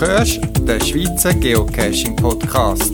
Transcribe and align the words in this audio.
hörst 0.00 0.40
den 0.60 0.80
Schweizer 0.80 1.32
Geocaching 1.32 2.16
Podcast. 2.16 2.92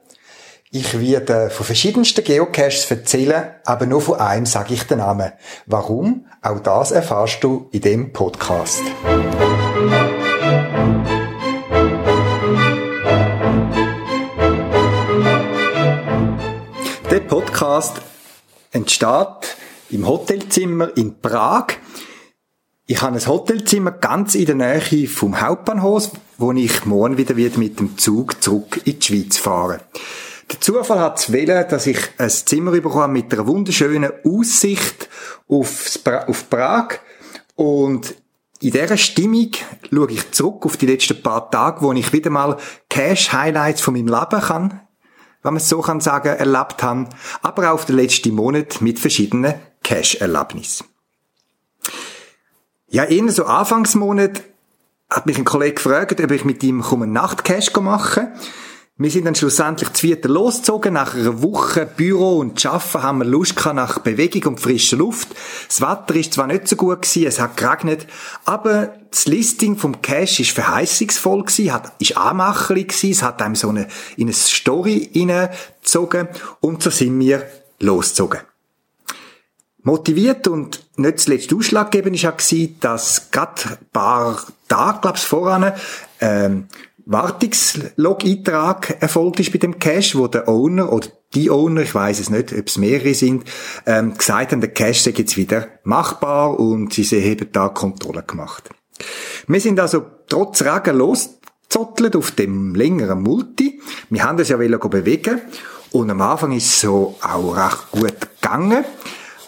ich 0.72 1.00
werde 1.00 1.50
von 1.50 1.66
verschiedensten 1.66 2.22
Geocaches 2.22 2.88
erzählen, 2.88 3.54
aber 3.64 3.86
nur 3.86 4.00
von 4.00 4.20
einem 4.20 4.46
sage 4.46 4.74
ich 4.74 4.84
den 4.84 4.98
Namen. 4.98 5.32
Warum? 5.66 6.26
Auch 6.42 6.60
das 6.60 6.92
erfährst 6.92 7.42
du 7.42 7.68
in 7.72 7.80
dem 7.80 8.12
Podcast. 8.12 8.80
Der 17.10 17.20
Podcast 17.26 18.00
entsteht 18.70 19.56
im 19.90 20.06
Hotelzimmer 20.06 20.96
in 20.96 21.20
Prag. 21.20 21.66
Ich 22.86 23.02
habe 23.02 23.16
ein 23.16 23.26
Hotelzimmer 23.26 23.90
ganz 23.90 24.36
in 24.36 24.46
der 24.46 24.54
Nähe 24.54 25.08
vom 25.08 25.40
Hauptbahnhof, 25.40 26.12
wo 26.38 26.52
ich 26.52 26.84
morgen 26.84 27.18
wieder 27.18 27.34
mit 27.34 27.80
dem 27.80 27.98
Zug 27.98 28.40
zurück 28.40 28.80
in 28.84 29.00
die 29.00 29.04
Schweiz 29.04 29.36
fahre. 29.36 29.80
Der 30.50 30.60
Zufall 30.60 30.98
hat 30.98 31.18
es 31.18 31.32
wählen, 31.32 31.64
dass 31.68 31.86
ich 31.86 31.98
ein 32.18 32.28
Zimmer 32.28 32.72
bekomme 32.72 33.08
mit 33.08 33.32
einer 33.32 33.46
wunderschönen 33.46 34.10
Aussicht 34.24 35.08
auf, 35.48 35.98
auf 36.26 36.50
Prag. 36.50 36.98
Und 37.54 38.16
in 38.60 38.72
dieser 38.72 38.96
Stimmung 38.96 39.52
schaue 39.90 40.10
ich 40.10 40.32
zurück 40.32 40.66
auf 40.66 40.76
die 40.76 40.86
letzten 40.86 41.22
paar 41.22 41.50
Tage, 41.50 41.82
wo 41.82 41.92
ich 41.92 42.12
wieder 42.12 42.30
mal 42.30 42.56
Cash-Highlights 42.88 43.80
von 43.80 43.94
meinem 43.94 44.08
Leben 44.08 44.40
kann, 44.40 44.80
wenn 45.42 45.54
man 45.54 45.56
es 45.56 45.68
so 45.68 45.80
kann 45.80 46.00
sagen, 46.00 46.36
erlebt 46.36 46.82
habe, 46.82 47.08
aber 47.42 47.70
auch 47.70 47.74
auf 47.74 47.84
den 47.84 47.96
letzten 47.96 48.34
Monat 48.34 48.80
mit 48.80 48.98
verschiedenen 48.98 49.54
Cash-Erlebnissen. 49.84 50.86
Ja, 52.88 53.04
in 53.04 53.30
so 53.30 53.44
Anfangsmonat 53.44 54.42
hat 55.08 55.26
mich 55.26 55.38
ein 55.38 55.44
Kollege 55.44 55.74
gefragt, 55.74 56.20
ob 56.20 56.30
ich 56.32 56.44
mit 56.44 56.62
ihm 56.64 56.82
einen 56.82 57.12
Nachtcash 57.12 57.72
machen 57.76 58.24
kann. 58.24 58.40
Wir 59.02 59.10
sind 59.10 59.24
dann 59.24 59.34
schlussendlich 59.34 59.90
zu 59.94 60.00
vierten 60.02 60.30
losgezogen. 60.30 60.92
Nach 60.92 61.14
einer 61.14 61.40
Woche 61.40 61.86
Büro 61.86 62.36
und 62.36 62.66
Arbeiten 62.66 63.02
haben 63.02 63.18
wir 63.20 63.24
Lust 63.24 63.56
gehabt 63.56 63.74
nach 63.74 63.98
Bewegung 64.00 64.52
und 64.52 64.60
frischer 64.60 64.98
Luft. 64.98 65.28
Das 65.68 65.80
Wetter 65.80 66.14
ist 66.16 66.34
zwar 66.34 66.48
nicht 66.48 66.68
so 66.68 66.76
gut 66.76 67.00
gewesen, 67.00 67.26
es 67.26 67.40
hat 67.40 67.56
geregnet, 67.56 68.06
aber 68.44 68.98
das 69.10 69.24
Listing 69.24 69.78
vom 69.78 70.02
Cash 70.02 70.40
ist 70.40 70.50
verheißungsvoll 70.50 71.44
gewesen, 71.44 71.72
hat, 71.72 71.94
ist 71.98 72.14
anmachelig 72.18 72.88
gewesen, 72.88 73.12
es 73.12 73.22
hat 73.22 73.40
einem 73.40 73.54
so 73.54 73.70
eine, 73.70 73.88
in 74.18 74.26
eine 74.26 74.34
Story 74.34 75.08
hineingezogen 75.10 76.28
und 76.60 76.82
so 76.82 76.90
sind 76.90 77.18
wir 77.20 77.46
losgezogen. 77.78 78.40
Motiviert 79.82 80.46
und 80.46 80.84
nicht 80.96 81.20
zuletzt 81.20 81.54
ausschlaggebend 81.54 82.22
war 82.22 82.34
dass 82.80 83.30
gerade 83.30 83.62
ein 83.64 83.78
paar 83.94 84.44
Tage, 84.68 85.00
glaube 85.00 85.16
ich, 85.16 85.24
voran, 85.24 85.72
ähm, 86.20 86.68
Wartungslog-Eintrag 87.10 89.02
erfolgt 89.02 89.40
ist 89.40 89.50
bei 89.50 89.58
dem 89.58 89.80
Cache, 89.80 90.16
wo 90.16 90.28
der 90.28 90.48
Owner 90.48 90.92
oder 90.92 91.08
die 91.34 91.50
Owner, 91.50 91.82
ich 91.82 91.94
weiß 91.94 92.20
es 92.20 92.30
nicht, 92.30 92.52
ob 92.52 92.68
es 92.68 92.78
mehrere 92.78 93.14
sind, 93.14 93.44
ähm, 93.84 94.16
gesagt 94.16 94.52
haben, 94.52 94.60
der 94.60 94.72
Cache 94.72 94.94
sei 94.94 95.14
jetzt 95.16 95.36
wieder 95.36 95.66
machbar 95.82 96.58
und 96.60 96.94
sie 96.94 97.04
haben 97.04 97.48
da 97.50 97.68
Kontrolle 97.68 98.22
gemacht. 98.22 98.70
Wir 99.48 99.60
sind 99.60 99.80
also 99.80 100.06
trotz 100.28 100.62
Regen 100.62 100.98
losgezottelt 100.98 102.14
auf 102.14 102.30
dem 102.30 102.76
längeren 102.76 103.22
Multi. 103.22 103.80
Wir 104.08 104.22
haben 104.22 104.38
das 104.38 104.48
ja 104.48 104.56
bewegen 104.56 105.40
und 105.90 106.10
am 106.10 106.20
Anfang 106.20 106.52
ist 106.52 106.78
so 106.78 107.16
auch 107.22 107.56
recht 107.56 107.90
gut 107.90 108.20
gegangen. 108.40 108.84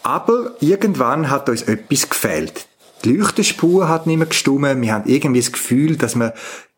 Aber 0.03 0.57
irgendwann 0.59 1.31
hat 1.31 1.49
uns 1.49 1.63
etwas 1.63 2.09
gefehlt. 2.09 2.67
Die 3.05 3.13
Leuchtenspur 3.13 3.89
hat 3.89 4.09
nicht 4.09 4.17
mehr 4.17 4.27
gestummen. 4.27 4.83
Wir 4.83 4.95
haben 4.95 5.09
irgendwie 5.09 5.41
das 5.41 5.53
Gefühl, 5.53 5.97
dass 5.97 6.17
wir 6.17 6.35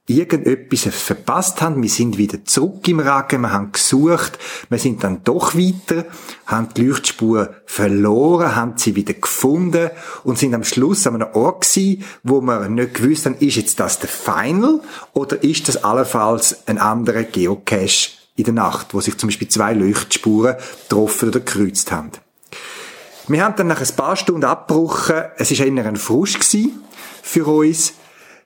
irgendetwas 0.06 0.82
verpasst 0.94 1.62
haben. 1.62 1.82
Wir 1.82 1.88
sind 1.88 2.18
wieder 2.18 2.44
zurück 2.44 2.86
im 2.88 3.00
Regen, 3.00 3.40
wir 3.40 3.52
haben 3.52 3.72
gesucht, 3.72 4.38
wir 4.68 4.78
sind 4.78 5.02
dann 5.02 5.24
doch 5.24 5.54
weiter, 5.54 6.04
haben 6.46 6.68
die 6.76 6.86
Leuchtspur 6.86 7.54
verloren, 7.64 8.54
haben 8.54 8.74
sie 8.76 8.96
wieder 8.96 9.14
gefunden 9.14 9.90
und 10.22 10.38
sind 10.38 10.54
am 10.54 10.64
Schluss 10.64 11.06
an 11.06 11.14
einem 11.14 11.34
Ort 11.34 11.62
gewesen, 11.62 12.04
wo 12.22 12.42
wir 12.42 12.68
nicht 12.68 12.94
gewusst 12.94 13.24
haben, 13.24 13.36
ist 13.38 13.56
jetzt 13.56 13.80
das 13.80 13.98
der 13.98 14.10
Final 14.10 14.80
oder 15.14 15.42
ist 15.42 15.68
das 15.68 15.82
allenfalls 15.82 16.66
ein 16.66 16.78
anderer 16.78 17.22
Geocache 17.22 18.10
in 18.36 18.44
der 18.44 18.54
Nacht, 18.54 18.92
wo 18.92 19.00
sich 19.00 19.16
zum 19.16 19.28
Beispiel 19.28 19.48
zwei 19.48 19.72
Leuchtspuren 19.72 20.56
getroffen 20.82 21.28
oder 21.30 21.40
gekreuzt 21.40 21.90
haben. 21.92 22.10
Wir 23.26 23.42
haben 23.42 23.56
dann 23.56 23.68
nach 23.68 23.80
ein 23.80 23.96
paar 23.96 24.16
Stunden 24.16 24.44
abgebrochen. 24.44 25.22
Es 25.38 25.58
war 25.58 25.66
eher 25.66 25.86
ein 25.86 25.96
Frust 25.96 26.44
für 27.22 27.46
uns 27.46 27.94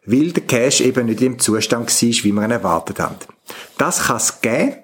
weil 0.09 0.33
der 0.33 0.45
Cache 0.45 0.85
eben 0.85 1.07
nicht 1.07 1.21
im 1.21 1.39
Zustand 1.39 1.89
war, 1.89 2.09
wie 2.25 2.33
wir 2.33 2.45
ihn 2.45 2.51
erwartet 2.51 2.99
haben. 2.99 3.17
Das 3.77 4.05
kann 4.05 4.17
es 4.17 4.41
geben. 4.41 4.77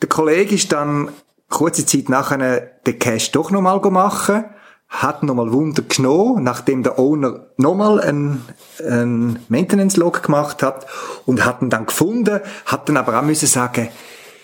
Der 0.00 0.08
Kollege 0.08 0.54
ist 0.54 0.72
dann 0.72 1.10
kurze 1.48 1.86
Zeit 1.86 2.08
nachher 2.08 2.60
den 2.86 2.98
Cache 2.98 3.30
doch 3.32 3.50
nochmal 3.50 3.78
machen, 3.90 4.44
hat 4.88 5.22
nochmal 5.22 5.52
Wunder 5.52 5.82
genommen, 5.82 6.44
nachdem 6.44 6.82
der 6.82 6.98
Owner 6.98 7.46
nochmal 7.56 8.00
einen, 8.00 8.42
einen 8.78 9.38
Maintenance-Log 9.48 10.22
gemacht 10.22 10.62
hat 10.62 10.86
und 11.26 11.44
hat 11.44 11.60
ihn 11.60 11.70
dann 11.70 11.86
gefunden, 11.86 12.40
hat 12.64 12.88
dann 12.88 12.96
aber 12.96 13.18
auch 13.18 13.22
müssen 13.22 13.46
sagen, 13.46 13.88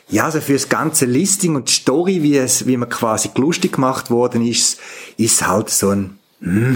ja, 0.09 0.25
also 0.25 0.41
für 0.41 0.55
das 0.55 0.69
ganze 0.69 1.07
Listing 1.07 1.55
und 1.55 1.71
Story, 1.71 2.23
wie 2.23 2.37
es, 2.37 2.67
wie 2.67 2.77
man 2.77 2.89
quasi 2.89 3.31
lustig 3.35 3.73
gemacht 3.73 4.11
worden 4.11 4.45
ist, 4.45 4.79
ist 5.17 5.47
halt 5.47 5.71
so 5.71 5.91
ein 5.91 6.19
mm, 6.41 6.75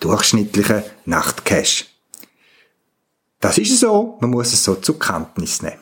durchschnittlicher 0.00 0.82
Nachtcache. 1.06 1.86
Das 3.40 3.58
ist 3.58 3.78
so, 3.78 4.18
man 4.20 4.30
muss 4.30 4.52
es 4.52 4.64
so 4.64 4.74
zur 4.74 4.98
Kenntnis 4.98 5.62
nehmen. 5.62 5.78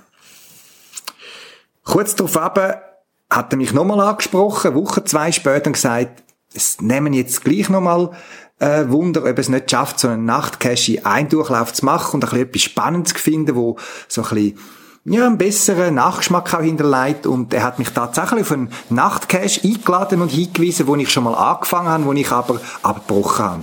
Kurz 1.84 2.14
darauf 2.14 2.36
hat 2.36 3.52
er 3.52 3.56
mich 3.56 3.72
nochmal 3.72 4.00
angesprochen, 4.00 4.74
Woche 4.74 5.04
zwei 5.04 5.32
später 5.32 5.68
und 5.68 5.74
gesagt, 5.74 6.22
es 6.54 6.80
nehmen 6.80 7.12
jetzt 7.12 7.44
gleich 7.44 7.68
nochmal 7.68 8.10
äh, 8.58 8.88
Wunder, 8.88 9.24
ob 9.24 9.38
es 9.38 9.48
nicht 9.48 9.70
schafft, 9.70 10.00
so 10.00 10.08
einen 10.08 10.24
Nachtcache 10.24 10.92
in 10.92 11.04
einen 11.04 11.28
Durchlauf 11.28 11.72
zu 11.72 11.84
machen 11.84 12.14
und 12.14 12.24
ein 12.24 12.30
bisschen 12.30 12.48
etwas 12.48 12.62
Spannendes 12.62 13.12
zu 13.14 13.18
finden, 13.18 13.54
wo 13.54 13.78
so 14.08 14.22
ein 14.22 14.28
bisschen 14.28 14.58
ja, 15.04 15.26
einen 15.26 15.38
besseren 15.38 15.94
Nachgeschmack 15.94 16.52
auch 16.54 16.62
hinterlegt 16.62 17.26
und 17.26 17.54
er 17.54 17.62
hat 17.62 17.78
mich 17.78 17.90
tatsächlich 17.90 18.42
auf 18.42 18.52
einen 18.52 18.72
Nachtcache 18.90 19.60
eingeladen 19.62 20.20
und 20.20 20.30
hingewiesen, 20.30 20.86
wo 20.88 20.96
ich 20.96 21.12
schon 21.12 21.24
mal 21.24 21.34
angefangen 21.34 21.88
habe, 21.88 22.04
wo 22.06 22.12
ich 22.12 22.30
aber 22.30 22.60
abgebrochen 22.82 23.44
habe. 23.44 23.62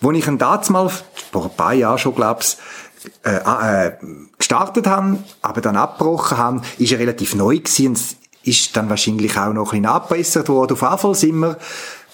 Wo 0.00 0.12
ich 0.12 0.28
ihn 0.28 0.38
damals 0.38 0.70
mal, 0.70 0.88
vor 1.32 1.44
ein 1.44 1.56
paar 1.56 1.74
Jahren 1.74 1.98
schon, 1.98 2.14
glaub's, 2.14 2.58
äh, 3.24 3.86
äh, 3.86 3.92
gestartet 4.38 4.86
haben, 4.86 5.24
aber 5.42 5.60
dann 5.60 5.76
abgebrochen 5.76 6.38
haben, 6.38 6.62
ist 6.78 6.92
er 6.92 6.98
relativ 6.98 7.34
neu 7.34 7.58
gewesen 7.58 7.96
ist 8.44 8.76
dann 8.76 8.88
wahrscheinlich 8.88 9.36
auch 9.36 9.52
noch 9.52 9.72
ein 9.72 9.82
bisschen 9.82 9.86
angebessert 9.86 10.48
worden. 10.48 10.78
Auf 10.80 11.02
jeden 11.02 11.14
sind 11.14 11.38
wir 11.40 11.58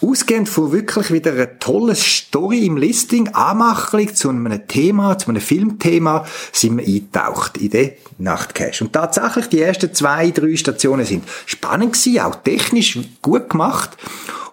ausgehend 0.02 0.48
von 0.48 0.72
wirklich 0.72 1.10
wieder 1.12 1.32
einer 1.32 1.58
tollen 1.58 1.94
Story 1.94 2.66
im 2.66 2.76
Listing, 2.76 3.28
anmachlich 3.28 4.14
zu 4.14 4.28
einem 4.28 4.66
Thema, 4.66 5.16
zu 5.16 5.30
einem 5.30 5.40
Filmthema, 5.40 6.26
sind 6.52 6.78
wir 6.78 6.86
eingetaucht 6.86 7.56
in 7.58 7.70
den 7.70 7.92
Nachtcache. 8.18 8.84
Und 8.84 8.92
tatsächlich, 8.92 9.48
die 9.48 9.62
ersten 9.62 9.94
zwei, 9.94 10.30
drei 10.30 10.56
Stationen 10.56 11.06
sind 11.06 11.24
spannend 11.46 11.94
gewesen, 11.94 12.20
auch 12.20 12.36
technisch 12.36 12.98
gut 13.22 13.50
gemacht. 13.50 13.90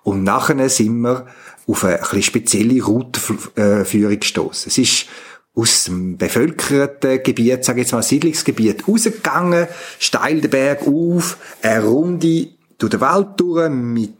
Und 0.03 0.23
nachher 0.23 0.69
sind 0.69 1.01
wir 1.01 1.27
auf 1.67 1.83
eine, 1.83 2.11
ein 2.11 2.23
spezielle 2.23 2.83
Routenführung 2.83 4.19
gestoßen. 4.19 4.69
Es 4.69 4.77
ist 4.77 5.07
aus 5.53 5.85
dem 5.85 6.17
bevölkerten 6.17 7.23
Gebiet, 7.23 7.65
sage 7.65 7.81
ich 7.81 7.85
jetzt 7.85 7.91
mal 7.91 8.03
Siedlungsgebiet, 8.03 8.87
rausgegangen, 8.87 9.67
steil 9.99 10.41
den 10.41 10.49
Berg 10.49 10.87
auf, 10.87 11.37
eine 11.61 11.83
Runde 11.83 12.47
durch 12.77 12.89
den 12.89 13.01
Wald 13.01 13.27
durch, 13.37 13.69
mit 13.69 14.13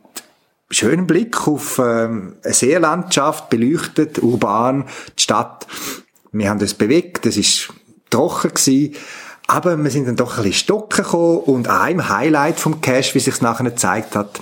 schönem 0.69 1.07
Blick 1.07 1.47
auf 1.47 1.79
ähm, 1.79 2.35
eine 2.43 2.53
Seelandschaft, 2.53 3.49
beleuchtet, 3.49 4.21
urban, 4.21 4.85
die 5.17 5.23
Stadt. 5.23 5.67
Wir 6.31 6.49
haben 6.49 6.59
uns 6.59 6.73
bewegt, 6.73 7.25
es 7.25 7.37
ist 7.37 7.69
trocken 8.09 8.53
gewesen, 8.53 8.95
aber 9.47 9.81
wir 9.81 9.91
sind 9.91 10.07
dann 10.07 10.15
doch 10.15 10.37
ein 10.37 10.43
bisschen 10.43 10.65
stocken 10.65 11.03
gekommen 11.03 11.39
und 11.39 11.67
ein 11.67 12.09
Highlight 12.09 12.59
vom 12.59 12.81
Cash, 12.81 13.15
wie 13.15 13.19
sich 13.19 13.41
nachher 13.41 13.65
gezeigt 13.65 14.15
hat, 14.15 14.41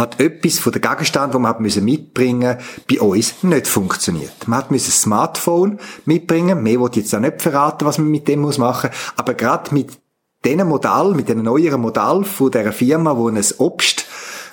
hat 0.00 0.18
etwas 0.18 0.58
von 0.58 0.72
der 0.72 0.80
Gegenstand, 0.80 1.34
den 1.34 1.42
man 1.42 1.56
mitbringen 1.60 2.56
musste, 2.56 2.82
bei 2.88 3.00
uns 3.00 3.42
nicht 3.42 3.68
funktioniert. 3.68 4.48
Man 4.48 4.58
hat 4.58 4.70
ein 4.70 4.78
Smartphone 4.78 5.78
mitbringen. 6.06 6.62
Mehr 6.62 6.80
wollte 6.80 7.00
jetzt 7.00 7.14
auch 7.14 7.20
nicht 7.20 7.40
verraten, 7.42 7.84
was 7.84 7.98
man 7.98 8.08
mit 8.08 8.26
dem 8.26 8.40
machen 8.40 8.58
muss. 8.90 9.14
Aber 9.16 9.34
gerade 9.34 9.72
mit 9.74 9.98
diesen 10.44 10.66
Modell, 10.66 11.14
mit 11.14 11.28
dem 11.28 11.42
neueren 11.42 11.80
Modell 11.80 12.24
von 12.24 12.50
dieser 12.50 12.72
Firma, 12.72 13.16
wo 13.16 13.28
ein 13.28 13.44
Obst 13.58 13.99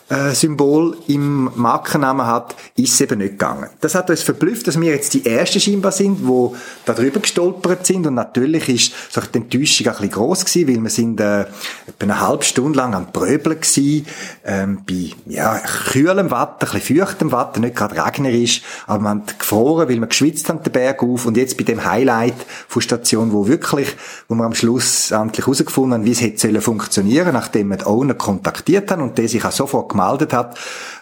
äh, 0.09 0.33
Symbol 0.33 0.98
im 1.07 1.50
Markennamen 1.56 2.25
hat, 2.25 2.56
ist 2.75 3.00
eben 3.01 3.19
nicht 3.19 3.31
gegangen. 3.31 3.69
Das 3.81 3.95
hat 3.95 4.09
uns 4.09 4.24
verblüfft, 4.24 4.68
dass 4.68 4.80
wir 4.80 4.92
jetzt 4.92 5.13
die 5.13 5.25
Ersten 5.25 5.59
scheinbar 5.59 5.92
sind, 5.92 6.19
die 6.21 6.50
da 6.86 6.94
drüber 6.94 7.19
gestolpert 7.19 7.86
sind. 7.86 8.07
Und 8.07 8.15
natürlich 8.15 8.69
ist 8.69 8.94
so 9.09 9.21
die 9.21 9.38
Enttäuschung 9.38 9.88
ein 9.88 9.94
bisschen 9.94 10.12
gross 10.12 10.45
gewesen, 10.45 10.68
weil 10.68 10.83
wir 10.83 10.89
sind 10.89 11.19
äh, 11.19 11.42
etwa 11.42 12.04
eine 12.04 12.19
halbe 12.21 12.44
Stunde 12.44 12.77
lang 12.77 12.94
am 12.94 13.12
Pröbeln 13.12 13.59
gewesen, 13.59 14.06
ähm, 14.45 14.80
bei 14.88 15.12
ja, 15.25 15.59
kühlem 15.92 16.27
Wetter, 16.27 16.74
ein 16.74 16.80
bisschen 16.80 16.98
feuchtem 16.98 17.31
Wetter, 17.31 17.60
nicht 17.60 17.75
gerade 17.75 18.06
regnerisch, 18.06 18.62
aber 18.86 19.03
wir 19.03 19.10
haben 19.10 19.24
gefroren, 19.38 19.89
weil 19.89 20.00
wir 20.00 20.07
geschwitzt 20.07 20.50
haben 20.50 20.63
den 20.63 20.71
Berg 20.71 21.03
auf. 21.03 21.25
Und 21.25 21.38
jetzt 21.38 21.57
bei 21.57 21.63
dem 21.63 21.83
Highlight 21.83 22.36
von 22.68 22.81
Station, 22.81 23.31
wo 23.33 23.48
wirklich, 23.48 23.95
wo 24.27 24.36
wir 24.36 24.45
am 24.45 24.56
Schluss 24.56 25.12
endlich 25.12 25.45
herausgefunden 25.45 25.94
haben, 26.00 26.06
wie 26.06 26.12
es 26.12 26.21
hätte 26.21 26.62
funktionieren 26.62 27.33
nachdem 27.33 27.69
wir 27.69 27.77
den 27.77 27.88
Owner 27.88 28.13
kontaktiert 28.13 28.89
haben 28.92 29.01
und 29.01 29.18
der 29.18 29.27
sich 29.30 29.44
auch 29.44 29.51
sofort 29.51 29.89
gemeldet 29.97 30.33
hat, 30.33 30.57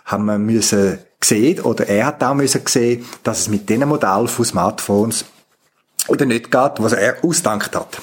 haben 0.05 0.25
wir 0.25 0.37
müssen 0.37 0.99
sehen, 1.23 1.59
oder 1.61 1.87
er 1.87 2.07
hat 2.07 2.23
auch 2.23 2.33
müssen 2.33 2.61
sehen, 2.67 3.05
dass 3.23 3.39
es 3.39 3.47
mit 3.49 3.69
diesen 3.69 3.87
Modellen 3.87 4.27
von 4.27 4.45
Smartphones 4.45 5.25
oder 6.07 6.25
nicht 6.25 6.51
geht, 6.51 6.71
was 6.77 6.93
er 6.93 7.23
ausdankt 7.23 7.75
hat. 7.75 7.97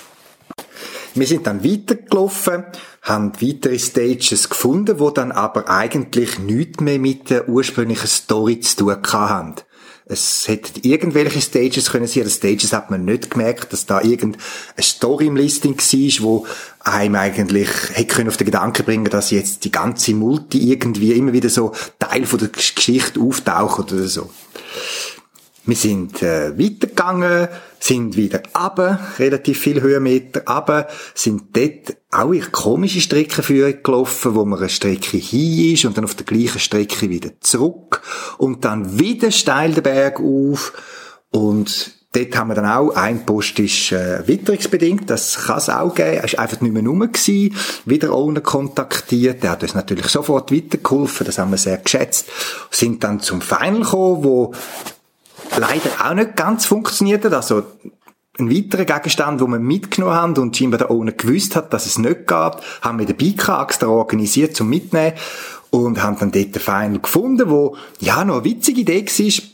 Wir 1.15 1.27
sind 1.27 1.47
dann 1.47 1.63
weitergelaufen, 1.63 2.65
haben 3.03 3.33
weitere 3.41 3.79
Stages 3.79 4.49
gefunden, 4.49 4.99
wo 4.99 5.11
dann 5.11 5.31
aber 5.31 5.69
eigentlich 5.69 6.39
nichts 6.39 6.81
mehr 6.81 6.99
mit 6.99 7.31
der 7.31 7.49
ursprünglichen 7.49 8.09
Story 8.09 8.61
zu 8.61 8.77
tun 8.77 8.97
haben. 9.13 9.55
Es 10.13 10.47
hätte 10.47 10.81
irgendwelche 10.83 11.41
Stages 11.41 11.91
können 11.91 12.07
sein, 12.07 12.25
die 12.25 12.31
Stages 12.31 12.73
hat 12.75 12.91
man 12.91 13.07
nicht 13.07 13.31
gemerkt, 13.31 13.73
dass 13.73 13.87
da 13.87 14.03
irgendeine 14.03 14.45
Story 14.79 15.27
im 15.29 15.37
Listing 15.37 15.79
war, 15.79 16.25
wo 16.25 16.47
einem 16.81 17.15
eigentlich 17.15 17.69
hätte 17.95 18.15
können 18.15 18.29
auf 18.29 18.37
den 18.37 18.45
Gedanken 18.45 18.85
bringen, 18.85 19.07
dass 19.07 19.31
jetzt 19.31 19.65
die 19.65 19.73
ganze 19.73 20.13
Multi 20.13 20.71
irgendwie 20.71 21.13
immer 21.13 21.33
wieder 21.33 21.49
so 21.49 21.73
Teil 21.99 22.27
von 22.27 22.41
der 22.41 22.49
Geschichte 22.49 23.21
auftaucht 23.21 23.91
oder 23.91 24.07
so. 24.07 24.29
Wir 25.65 25.77
sind 25.77 26.23
äh, 26.23 26.59
weitergegangen, 26.59 27.47
sind 27.79 28.17
wieder 28.17 28.43
runter, 28.59 28.99
relativ 29.19 29.61
viel 29.61 29.81
Höhenmeter 29.81 30.43
runter, 30.49 30.89
sind 31.15 31.57
dort 31.57 31.97
auch 32.11 32.33
in 32.33 32.51
komische 32.51 33.01
Streckenführung 33.01 33.83
gelaufen, 33.83 34.35
wo 34.35 34.45
man 34.45 34.59
eine 34.59 34.69
Strecke 34.69 35.19
hin 35.19 35.75
ist 35.75 35.85
und 35.85 35.97
dann 35.97 36.05
auf 36.05 36.17
der 36.17 36.27
gleichen 36.27 36.59
Strecke 36.59 37.09
wieder 37.11 37.31
zurück 37.41 38.03
und 38.39 38.65
dann 38.65 38.99
wieder 38.99 39.31
steil 39.31 39.73
den 39.73 39.85
Berg 39.85 40.21
auf 40.21 40.73
und 41.31 42.03
Dort 42.15 42.37
haben 42.37 42.49
wir 42.49 42.55
dann 42.55 42.67
auch, 42.67 42.91
ein 42.95 43.25
Post 43.25 43.59
ist 43.59 43.91
äh, 43.91 44.29
witterungsbedingt, 44.29 45.09
das 45.09 45.47
kann 45.47 45.57
es 45.57 45.71
auch 45.71 45.95
geben, 45.95 46.19
er 46.19 46.25
ist 46.25 46.39
einfach 46.39 46.61
nicht 46.61 46.75
mehr 46.75 46.83
rum 46.83 47.01
gewesen, 47.01 47.57
wieder 47.87 48.15
ohne 48.15 48.43
kontaktiert, 48.43 49.43
der 49.43 49.53
hat 49.53 49.63
uns 49.63 49.75
natürlich 49.75 50.09
sofort 50.09 50.53
weitergeholfen, 50.53 51.25
das 51.25 51.39
haben 51.39 51.53
wir 51.53 51.57
sehr 51.57 51.79
geschätzt, 51.79 52.27
sind 52.71 53.03
dann 53.03 53.21
zum 53.21 53.41
Final 53.41 53.81
gekommen, 53.81 54.25
wo 54.25 54.53
leider 55.59 55.91
auch 56.05 56.15
nicht 56.15 56.37
ganz 56.37 56.67
funktioniert 56.67 57.25
hat. 57.25 57.35
Also 57.35 57.63
ein 58.39 58.51
weiterer 58.51 58.85
Gegenstand, 58.85 59.41
wo 59.41 59.47
wir 59.47 59.59
mitgenommen 59.59 60.15
haben 60.15 60.37
und 60.39 60.57
scheinbar 60.57 60.79
da 60.79 60.89
ohne 60.89 61.13
gewusst 61.13 61.55
hat, 61.55 61.73
dass 61.73 61.87
es 61.87 61.99
nicht 61.99 62.27
geht, 62.27 62.53
haben 62.81 62.99
wir 62.99 63.07
den 63.07 63.17
Bike 63.17 63.49
extra 63.49 63.89
organisiert 63.89 64.57
zum 64.57 64.69
Mitnehmen 64.69 65.15
und 65.71 66.03
haben 66.03 66.19
dann 66.19 66.33
dort 66.33 66.55
den 66.55 66.63
Final 66.63 66.99
gefunden, 66.99 67.51
wo 67.51 67.77
ja 68.01 68.25
noch 68.25 68.37
eine 68.37 68.45
witzige 68.45 68.83
Idee 68.83 69.05
war, 69.07 69.45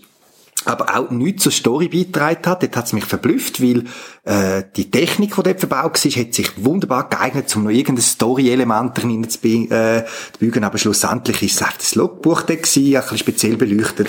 aber 0.66 0.96
auch 0.96 1.10
nichts 1.10 1.44
zur 1.44 1.52
Story 1.52 1.88
beigetragen 1.88 2.46
hat. 2.46 2.62
Dort 2.62 2.76
hat 2.76 2.86
es 2.86 2.92
mich 2.92 3.04
verblüfft, 3.04 3.62
weil 3.62 3.84
äh, 4.24 4.64
die 4.76 4.90
Technik, 4.90 5.34
die 5.36 5.42
dort 5.42 5.60
verbaut 5.60 6.04
war, 6.04 6.22
hat 6.22 6.34
sich 6.34 6.64
wunderbar 6.64 7.08
geeignet, 7.08 7.54
um 7.56 7.64
noch 7.64 7.70
irgendein 7.70 8.02
Story-Element 8.02 8.98
drin 8.98 9.28
zu 9.28 9.38
äh, 9.46 10.04
bügen. 10.38 10.64
Aber 10.64 10.78
schlussendlich 10.78 11.42
ist 11.42 11.54
es 11.54 11.62
einfach 11.62 11.78
das 11.78 11.94
Logbuch 11.94 12.42
da 12.42 12.54
gewesen, 12.54 12.96
ein 12.96 13.02
bisschen 13.02 13.18
speziell 13.18 13.56
beleuchtet. 13.56 14.08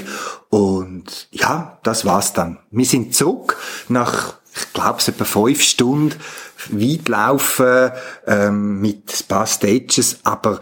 Und 0.49 1.27
ja, 1.31 1.79
das 1.83 2.05
war's 2.05 2.33
dann. 2.33 2.59
Wir 2.71 2.85
sind 2.85 3.13
zurück 3.13 3.57
nach, 3.87 4.35
ich 4.55 4.73
glaube, 4.73 5.01
etwa 5.05 5.25
fünf 5.25 5.61
Stunden 5.61 6.15
weit 6.69 7.07
laufen 7.07 7.91
ähm, 8.27 8.81
mit 8.81 9.09
ein 9.09 9.27
paar 9.27 9.45
Stages, 9.45 10.19
aber 10.23 10.59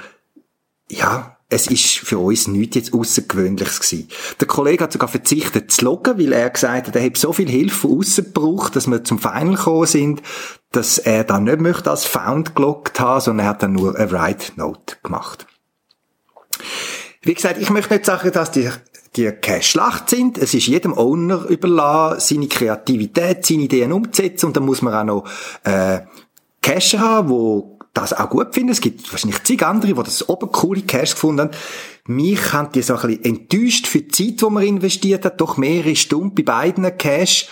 ja, 0.90 1.37
es 1.50 1.68
ist 1.68 2.00
für 2.00 2.18
uns 2.18 2.48
nichts 2.48 2.76
jetzt 2.76 2.94
Außergewöhnliches 2.94 3.80
gewesen. 3.80 4.10
Der 4.40 4.48
Kollege 4.48 4.84
hat 4.84 4.92
sogar 4.92 5.08
verzichtet 5.08 5.72
zu 5.72 5.86
loggen, 5.86 6.20
weil 6.20 6.34
er 6.34 6.50
gesagt 6.50 6.88
hat, 6.88 6.96
er 6.96 7.06
hat 7.06 7.18
so 7.18 7.32
viel 7.32 7.50
Hilfe 7.50 7.88
von 7.88 8.00
aussen 8.00 8.26
gebraucht, 8.26 8.76
dass 8.76 8.88
wir 8.88 9.04
zum 9.04 9.20
Final 9.20 9.56
gekommen 9.56 9.86
sind, 9.86 10.22
dass 10.72 10.98
er 10.98 11.24
dann 11.24 11.46
nicht 11.46 11.62
möchte 11.62 11.90
als 11.90 12.06
Found 12.06 12.54
geloggt 12.56 13.00
haben, 13.00 13.22
sondern 13.22 13.46
er 13.46 13.50
hat 13.50 13.64
dann 13.64 13.74
nur 13.74 13.96
eine 13.96 14.12
Write 14.12 14.54
Note 14.58 14.98
gemacht. 15.04 15.48
Wie 17.22 17.34
gesagt, 17.34 17.62
ich 17.62 17.70
möchte 17.70 17.94
nicht 17.94 18.06
sagen, 18.06 18.32
dass 18.32 18.52
die 18.52 18.70
die 19.16 19.32
keine 19.32 19.64
Schlacht 19.64 20.10
sind. 20.10 20.38
Es 20.38 20.54
ist 20.54 20.68
jedem 20.68 20.94
Owner 20.96 21.46
überlassen, 21.50 22.20
seine 22.20 22.48
Kreativität, 22.48 23.46
seine 23.46 23.64
Ideen 23.64 23.92
umzusetzen 23.92 24.48
und 24.48 24.56
dann 24.56 24.66
muss 24.66 24.84
man 24.84 24.94
auch 24.94 25.04
noch 25.04 25.30
äh, 25.64 26.02
Cache 26.62 27.00
haben, 27.00 27.30
wo 27.30 27.77
das 28.02 28.14
auch 28.14 28.30
gut 28.30 28.54
finden. 28.54 28.72
Es 28.72 28.82
gibt 28.82 29.12
wahrscheinlich 29.12 29.44
zig 29.44 29.66
andere, 29.66 29.94
die 29.94 30.04
das 30.04 30.28
oben 30.28 30.52
coole 30.52 30.82
Cash 30.82 31.12
gefunden 31.12 31.42
haben. 31.42 31.52
Mich 32.06 32.54
haben 32.54 32.72
die 32.72 32.82
so 32.82 32.96
ein 32.96 33.08
bisschen 33.08 33.26
enttäuscht 33.26 33.88
für 33.88 34.02
die 34.02 34.08
Zeit, 34.08 34.42
die 34.42 34.50
man 34.50 34.64
investiert 34.64 35.26
hat. 35.26 35.42
Doch 35.42 35.58
mehrere 35.58 35.96
Stunden 35.96 36.36
bei 36.36 36.44
beiden 36.44 36.98
Cash, 36.98 37.48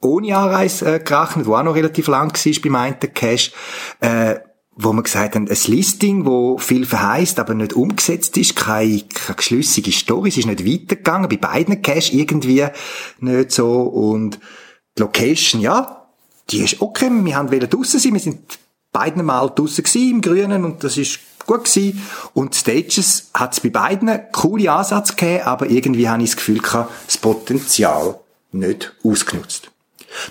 ohne 0.00 0.36
Anreise 0.36 0.94
äh, 0.94 0.98
gerechnet, 0.98 1.46
wo 1.46 1.54
auch 1.54 1.62
noch 1.62 1.74
relativ 1.74 2.08
lang 2.08 2.32
war 2.32 2.62
bei 2.62 2.70
meinen 2.70 2.98
Cash, 2.98 3.52
äh, 4.00 4.36
wo 4.74 4.92
man 4.92 5.04
gesagt 5.04 5.34
haben, 5.34 5.48
ein 5.48 5.58
Listing, 5.66 6.24
wo 6.24 6.56
viel 6.58 6.86
verheißt, 6.86 7.38
aber 7.38 7.54
nicht 7.54 7.74
umgesetzt 7.74 8.36
ist, 8.38 8.56
keine, 8.56 9.02
keine 9.02 9.42
schlüssige 9.42 9.92
Story, 9.92 10.30
es 10.30 10.38
ist 10.38 10.46
nicht 10.46 10.66
weitergegangen, 10.66 11.28
bei 11.28 11.36
beiden 11.36 11.82
Cash 11.82 12.12
irgendwie 12.12 12.66
nicht 13.20 13.52
so. 13.52 13.82
Und 13.82 14.40
die 14.96 15.02
Location, 15.02 15.60
ja, 15.60 16.08
die 16.50 16.58
ist 16.58 16.80
okay, 16.80 17.10
wir 17.10 17.36
haben 17.36 17.48
draussen 17.48 18.00
sein, 18.00 18.14
wir 18.14 18.20
sind 18.20 18.58
beiden 18.92 19.24
Mal 19.24 19.50
draussen 19.54 19.84
im 19.94 20.20
Grünen 20.20 20.64
und 20.64 20.84
das 20.84 20.96
ist 20.96 21.18
gut 21.46 21.64
gewesen. 21.64 22.02
Und 22.34 22.54
Stages 22.54 23.30
hat 23.34 23.54
es 23.54 23.60
bei 23.60 23.70
beiden 23.70 24.20
coole 24.32 24.70
Ansätze 24.70 25.14
gegeben, 25.14 25.44
aber 25.44 25.66
irgendwie 25.66 26.08
habe 26.08 26.22
ich 26.22 26.30
das 26.30 26.36
Gefühl 26.36 26.60
gehabt, 26.60 26.92
das 27.06 27.18
Potenzial 27.18 28.20
nicht 28.52 28.94
ausgenutzt. 29.02 29.70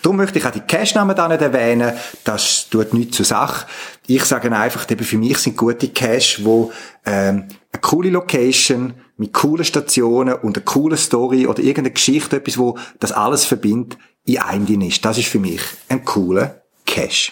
Darum 0.03 0.17
möchte 0.17 0.37
ich 0.37 0.45
auch 0.45 0.51
die 0.51 0.61
Cache-Namen 0.61 1.15
da 1.15 1.27
nicht 1.27 1.41
erwähnen. 1.41 1.93
Das 2.23 2.69
tut 2.69 2.93
nichts 2.93 3.17
zur 3.17 3.25
Sache. 3.25 3.65
Ich 4.05 4.23
sage 4.25 4.51
einfach, 4.55 4.89
eben 4.89 5.03
für 5.03 5.17
mich 5.17 5.39
sind 5.39 5.57
gute 5.57 5.89
Cache, 5.89 6.43
wo 6.43 6.71
ähm, 7.05 7.47
eine 7.71 7.81
coole 7.81 8.11
Location 8.11 8.93
mit 9.17 9.33
coolen 9.33 9.65
Stationen 9.65 10.35
und 10.35 10.57
eine 10.57 10.65
coole 10.65 10.97
Story 10.97 11.47
oder 11.47 11.59
irgendeine 11.59 11.91
Geschichte, 11.91 12.37
etwas, 12.37 12.57
wo 12.57 12.77
das 12.99 13.11
alles 13.11 13.45
verbindet, 13.45 13.97
in 14.25 14.37
einem 14.37 14.67
drin 14.67 14.81
ist. 14.81 15.03
Das 15.03 15.17
ist 15.17 15.27
für 15.27 15.39
mich 15.39 15.61
ein 15.89 16.05
cooler 16.05 16.61
Cache. 16.85 17.31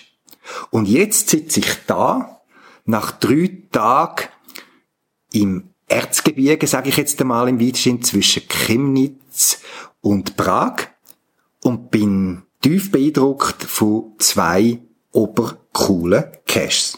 Und 0.71 0.87
jetzt 0.87 1.29
sitze 1.29 1.59
ich 1.59 1.85
da, 1.87 2.41
nach 2.85 3.11
drei 3.11 3.63
Tagen 3.71 4.25
im 5.31 5.69
Erzgebirge, 5.87 6.67
sage 6.67 6.89
ich 6.89 6.97
jetzt 6.97 7.19
einmal 7.21 7.49
im 7.49 7.59
Weitestgehend, 7.59 8.05
zwischen 8.05 8.47
Chemnitz 8.47 9.61
und 10.01 10.37
Prag 10.37 10.87
und 11.63 11.91
bin 11.91 12.43
tief 12.61 12.91
beeindruckt 12.91 13.63
von 13.63 14.13
zwei 14.17 14.81
obercoolen 15.11 16.25
Caches. 16.45 16.97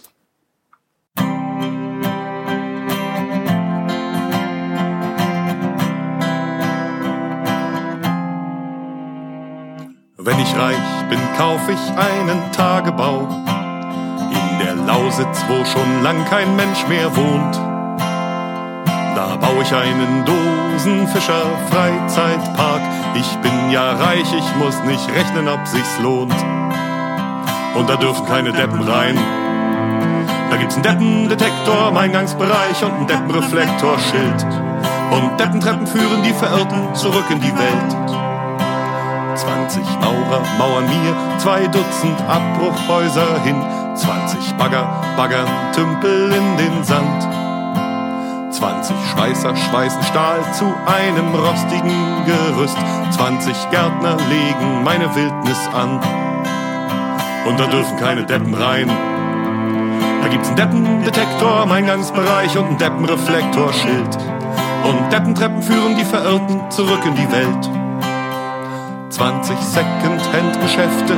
Wenn 10.23 10.39
ich 10.39 10.55
reich 10.55 11.00
bin, 11.11 11.19
kauf 11.37 11.59
ich 11.67 11.97
einen 11.97 12.51
Tagebau 12.53 13.27
in 14.31 14.59
der 14.59 14.75
Lausitz, 14.75 15.43
wo 15.49 15.65
schon 15.65 16.03
lang 16.03 16.23
kein 16.29 16.55
Mensch 16.55 16.87
mehr 16.87 17.13
wohnt. 17.13 17.55
Da 19.13 19.35
baue 19.35 19.61
ich 19.61 19.75
einen 19.75 20.23
Dosenfischer 20.23 21.43
Freizeitpark. 21.69 22.81
Ich 23.15 23.27
bin 23.39 23.71
ja 23.71 23.91
reich, 23.91 24.33
ich 24.33 24.55
muss 24.55 24.81
nicht 24.83 25.05
rechnen, 25.13 25.49
ob 25.49 25.67
sich's 25.67 25.99
lohnt. 25.99 26.33
Und 27.75 27.89
da 27.89 27.97
dürfen 27.97 28.25
keine 28.25 28.53
Deppen 28.53 28.81
rein. 28.81 29.19
Da 30.49 30.55
gibt's 30.55 30.75
einen 30.75 30.83
Deppendetektor 30.83 31.89
im 31.89 31.97
Eingangsbereich 31.97 32.85
und 32.85 32.93
einen 32.93 33.07
Deppenreflektorschild. 33.07 34.45
Und 35.11 35.37
Deppentreppen 35.37 35.87
führen 35.87 36.23
die 36.23 36.33
Verirrten 36.33 36.95
zurück 36.95 37.25
in 37.29 37.41
die 37.41 37.53
Welt. 37.53 38.30
20 39.41 39.83
Maurer 39.99 40.43
mauern 40.59 40.85
mir 40.85 41.39
zwei 41.39 41.65
Dutzend 41.65 42.21
Abbruchhäuser 42.27 43.41
hin. 43.43 43.55
20 43.95 44.53
Bagger 44.53 44.87
baggern 45.17 45.47
Tümpel 45.73 46.31
in 46.31 46.57
den 46.57 46.83
Sand. 46.83 47.27
20 48.53 48.95
Schweißer 49.11 49.55
schweißen 49.55 50.03
Stahl 50.03 50.41
zu 50.53 50.65
einem 50.85 51.33
rostigen 51.33 52.23
Gerüst. 52.25 52.77
20 53.09 53.69
Gärtner 53.71 54.15
legen 54.29 54.83
meine 54.83 55.15
Wildnis 55.15 55.59
an. 55.73 55.99
Und 57.47 57.59
da 57.59 57.65
dürfen 57.65 57.97
keine 57.97 58.23
Deppen 58.23 58.53
rein. 58.53 58.91
gibt's 60.29 60.49
einen 60.49 60.57
Deppendetektor 60.57 61.63
im 61.63 61.71
Eingangsbereich 61.71 62.55
und 62.59 62.67
einen 62.67 62.77
Deppenreflektorschild. 62.77 64.17
Und 64.83 65.11
Deppentreppen 65.11 65.63
führen 65.63 65.95
die 65.97 66.05
Verirrten 66.05 66.69
zurück 66.69 67.01
in 67.05 67.15
die 67.15 67.31
Welt. 67.31 67.80
20 69.11 69.57
Second-Hand-Geschäfte 69.59 71.17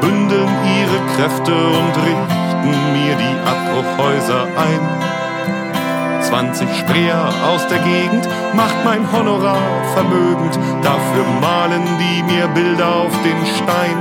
bündeln 0.00 0.48
ihre 0.78 1.00
Kräfte 1.16 1.52
und 1.52 1.96
richten 2.06 2.92
mir 2.92 3.16
die 3.16 3.36
Abbruchhäuser 3.50 4.46
ein. 4.56 6.22
20 6.22 6.68
Spreer 6.78 7.28
aus 7.52 7.66
der 7.66 7.80
Gegend 7.80 8.28
macht 8.54 8.76
mein 8.84 9.10
Honorar 9.10 9.58
vermögend, 9.92 10.56
dafür 10.84 11.24
malen 11.40 11.82
die 11.98 12.22
mir 12.32 12.46
Bilder 12.48 12.86
auf 12.86 13.12
den 13.22 13.44
Stein. 13.56 13.98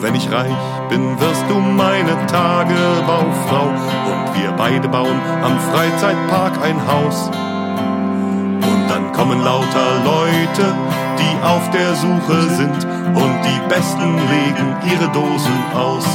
Wenn 0.00 0.16
ich 0.16 0.30
reich 0.32 0.88
bin, 0.88 1.18
wirst 1.20 1.44
du 1.48 1.54
meine 1.54 2.26
Tagebaufrau 2.26 3.68
und 3.68 4.42
wir 4.42 4.50
beide 4.56 4.88
bauen 4.88 5.20
am 5.44 5.60
Freizeitpark 5.60 6.60
ein 6.60 6.80
Haus. 6.88 7.28
Und 7.28 8.88
dann 8.88 9.12
kommen 9.12 9.42
lauter 9.44 10.02
Leute, 10.04 10.74
die 11.18 11.44
auf 11.44 11.70
der 11.70 11.94
Suche 11.94 12.42
sind 12.50 12.84
und 13.14 13.38
die 13.44 13.68
Besten 13.68 14.14
legen 14.28 14.76
ihre 14.90 15.08
Dosen 15.12 15.58
aus. 15.74 16.06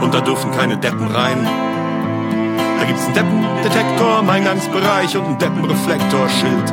Und 0.00 0.14
da 0.14 0.20
dürfen 0.20 0.50
keine 0.52 0.76
Deppen 0.76 1.08
rein. 1.08 1.46
Da 2.78 2.84
gibt's 2.84 3.04
einen 3.06 3.14
Deppendetektor 3.14 4.20
im 4.20 4.30
Eingangsbereich 4.30 5.16
und 5.16 5.24
einen 5.24 5.38
Deppenreflektorschild. 5.38 6.72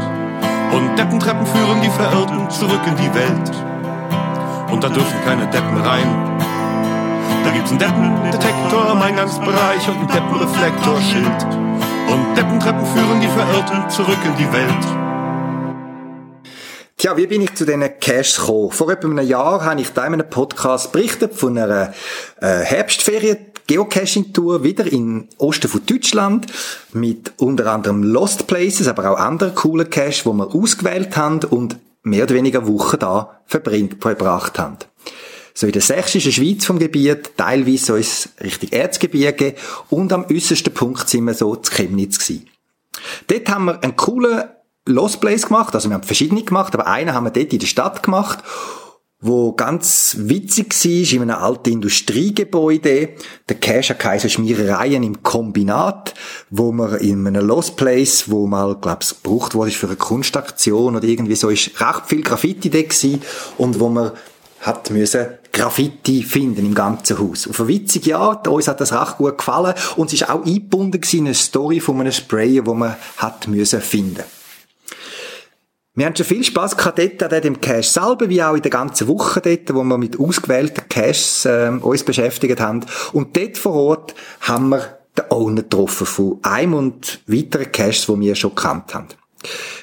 Und 0.71 0.97
Deppentreppen 0.97 1.45
führen 1.45 1.81
die 1.81 1.89
Verirrten 1.89 2.49
zurück 2.49 2.81
in 2.85 2.95
die 2.95 3.13
Welt. 3.13 3.51
Und 4.71 4.83
da 4.83 4.89
dürfen 4.89 5.17
keine 5.25 5.47
Deppen 5.47 5.77
rein. 5.81 6.39
Da 7.43 7.51
gibt's 7.51 7.71
einen 7.71 7.79
Deppendetektor 7.79 8.91
im 8.91 9.01
Eingangsbereich 9.01 9.87
und 9.87 9.97
einen 9.97 10.07
Deppenreflektorschild. 10.07 11.43
Und 12.11 12.37
Deppentreppen 12.37 12.85
führen 12.85 13.21
die 13.21 13.27
Verirrten 13.27 13.89
zurück 13.89 14.19
in 14.25 14.35
die 14.35 14.51
Welt. 14.51 15.04
Tja, 17.05 17.15
wie 17.17 17.27
bin 17.27 17.43
ich 17.43 17.53
zu 17.53 17.67
diesen 17.67 17.83
Caches 17.99 18.37
gekommen? 18.37 18.71
Vor 18.71 18.89
etwa 18.89 19.07
einem 19.07 19.27
Jahr 19.27 19.63
habe 19.63 19.79
ich 19.79 19.91
da 19.91 20.07
in 20.07 20.13
einem 20.13 20.27
Podcast 20.27 20.91
berichtet 20.91 21.35
von 21.35 21.55
einer 21.55 21.93
äh, 22.41 22.61
Herbstferien 22.61 23.37
Geocaching-Tour 23.67 24.63
wieder 24.63 24.91
in 24.91 25.29
Osten 25.37 25.67
von 25.67 25.85
Deutschland 25.85 26.47
mit 26.93 27.33
unter 27.37 27.71
anderem 27.71 28.01
Lost 28.01 28.47
Places, 28.47 28.87
aber 28.87 29.11
auch 29.11 29.19
anderen 29.19 29.53
coolen 29.53 29.87
Caches, 29.87 30.23
die 30.23 30.33
wir 30.33 30.55
ausgewählt 30.55 31.15
haben 31.15 31.43
und 31.43 31.77
mehr 32.01 32.23
oder 32.23 32.33
weniger 32.33 32.67
Wochen 32.67 32.97
da 32.97 33.39
verbracht 33.45 34.57
haben. 34.57 34.77
So 35.53 35.67
in 35.67 35.73
der 35.73 35.83
sächsischen 35.83 36.31
Schweiz 36.31 36.65
vom 36.65 36.79
Gebiet, 36.79 37.37
teilweise 37.37 37.85
so 37.85 37.95
ins 37.97 38.29
Richtung 38.43 38.71
Erzgebirge 38.71 39.53
und 39.91 40.11
am 40.11 40.25
äußersten 40.25 40.73
Punkt 40.73 41.07
sind 41.07 41.25
wir 41.25 41.35
so 41.35 41.55
zu 41.55 41.71
Chemnitz 41.71 42.17
gewesen. 42.17 42.47
Dort 43.27 43.47
haben 43.47 43.65
wir 43.65 43.83
einen 43.83 43.95
coolen 43.95 44.45
Lost 44.85 45.19
Place 45.19 45.47
gemacht, 45.47 45.73
also 45.73 45.89
wir 45.89 45.95
haben 45.95 46.03
verschiedene 46.03 46.43
gemacht, 46.43 46.73
aber 46.73 46.87
einen 46.87 47.13
haben 47.13 47.25
wir 47.25 47.31
dort 47.31 47.51
in 47.51 47.59
der 47.59 47.67
Stadt 47.67 48.03
gemacht, 48.03 48.39
wo 49.19 49.53
ganz 49.53 50.15
witzig 50.19 50.73
war, 50.73 51.13
in 51.13 51.21
einem 51.23 51.41
alten 51.41 51.71
Industriegebäude. 51.71 53.09
Der 53.49 53.55
Cash 53.55 53.89
hat 53.89 53.99
geheißen 53.99 54.29
Schmierereien 54.29 55.01
im 55.01 55.23
Kombinat, 55.23 56.13
wo 56.51 56.71
man 56.71 56.99
in 56.99 57.25
einem 57.25 57.47
Lost 57.47 57.77
Place, 57.77 58.29
wo 58.29 58.45
mal, 58.45 58.75
glaub's, 58.75 59.15
gebraucht 59.23 59.55
wurde 59.55 59.71
für 59.71 59.87
eine 59.87 59.95
Kunstaktion 59.95 60.95
oder 60.95 61.07
irgendwie 61.07 61.35
so, 61.35 61.49
ist 61.49 61.81
recht 61.81 62.05
viel 62.05 62.21
Graffiti 62.21 62.69
da 62.69 63.19
und 63.57 63.79
wo 63.79 63.89
man 63.89 64.11
hat 64.61 64.89
müssen 64.89 65.27
Graffiti 65.51 66.23
finden 66.23 66.65
im 66.65 66.73
ganzen 66.73 67.19
Haus. 67.19 67.47
Auf 67.47 67.59
eine 67.59 67.69
witzige 67.69 68.17
Art, 68.17 68.47
uns 68.47 68.67
hat 68.67 68.81
das 68.81 68.93
recht 68.93 69.17
gut 69.17 69.37
gefallen 69.37 69.73
und 69.95 70.07
es 70.07 70.13
ist 70.13 70.29
auch 70.29 70.45
eingebunden 70.45 71.01
in 71.11 71.25
eine 71.25 71.33
Story 71.33 71.79
von 71.79 71.99
einem 72.01 72.11
Sprayer, 72.11 72.65
wo 72.65 72.73
man 72.73 72.95
hat 73.17 73.47
müssen 73.47 73.81
finden. 73.81 74.23
Wir 75.97 76.05
haben 76.05 76.15
schon 76.15 76.25
viel 76.25 76.43
Spass 76.43 76.75
gehabt 76.75 76.99
dort 76.99 77.31
an 77.31 77.41
dem 77.41 77.61
Cache 77.61 77.83
selber, 77.83 78.27
wie 78.27 78.43
auch 78.43 78.55
in 78.55 78.61
der 78.61 78.69
ganzen 78.69 79.07
Woche 79.07 79.39
dort, 79.39 79.73
wo 79.73 79.81
wir 79.81 79.97
mit 79.97 80.19
ausgewählten 80.19 80.89
Caches 80.89 81.45
äh, 81.45 81.69
uns 81.69 82.03
beschäftigt 82.03 82.59
haben. 82.59 82.85
Und 83.13 83.37
dort 83.37 83.57
vor 83.57 83.73
Ort 83.75 84.15
haben 84.41 84.69
wir 84.69 84.97
den 85.17 85.31
Owner 85.31 85.61
getroffen 85.61 86.05
von 86.05 86.39
einem 86.41 86.73
und 86.73 87.21
weiteren 87.27 87.71
Caches, 87.71 88.07
die 88.07 88.19
wir 88.19 88.35
schon 88.35 88.53
gekannt 88.53 88.93
haben. 88.93 89.07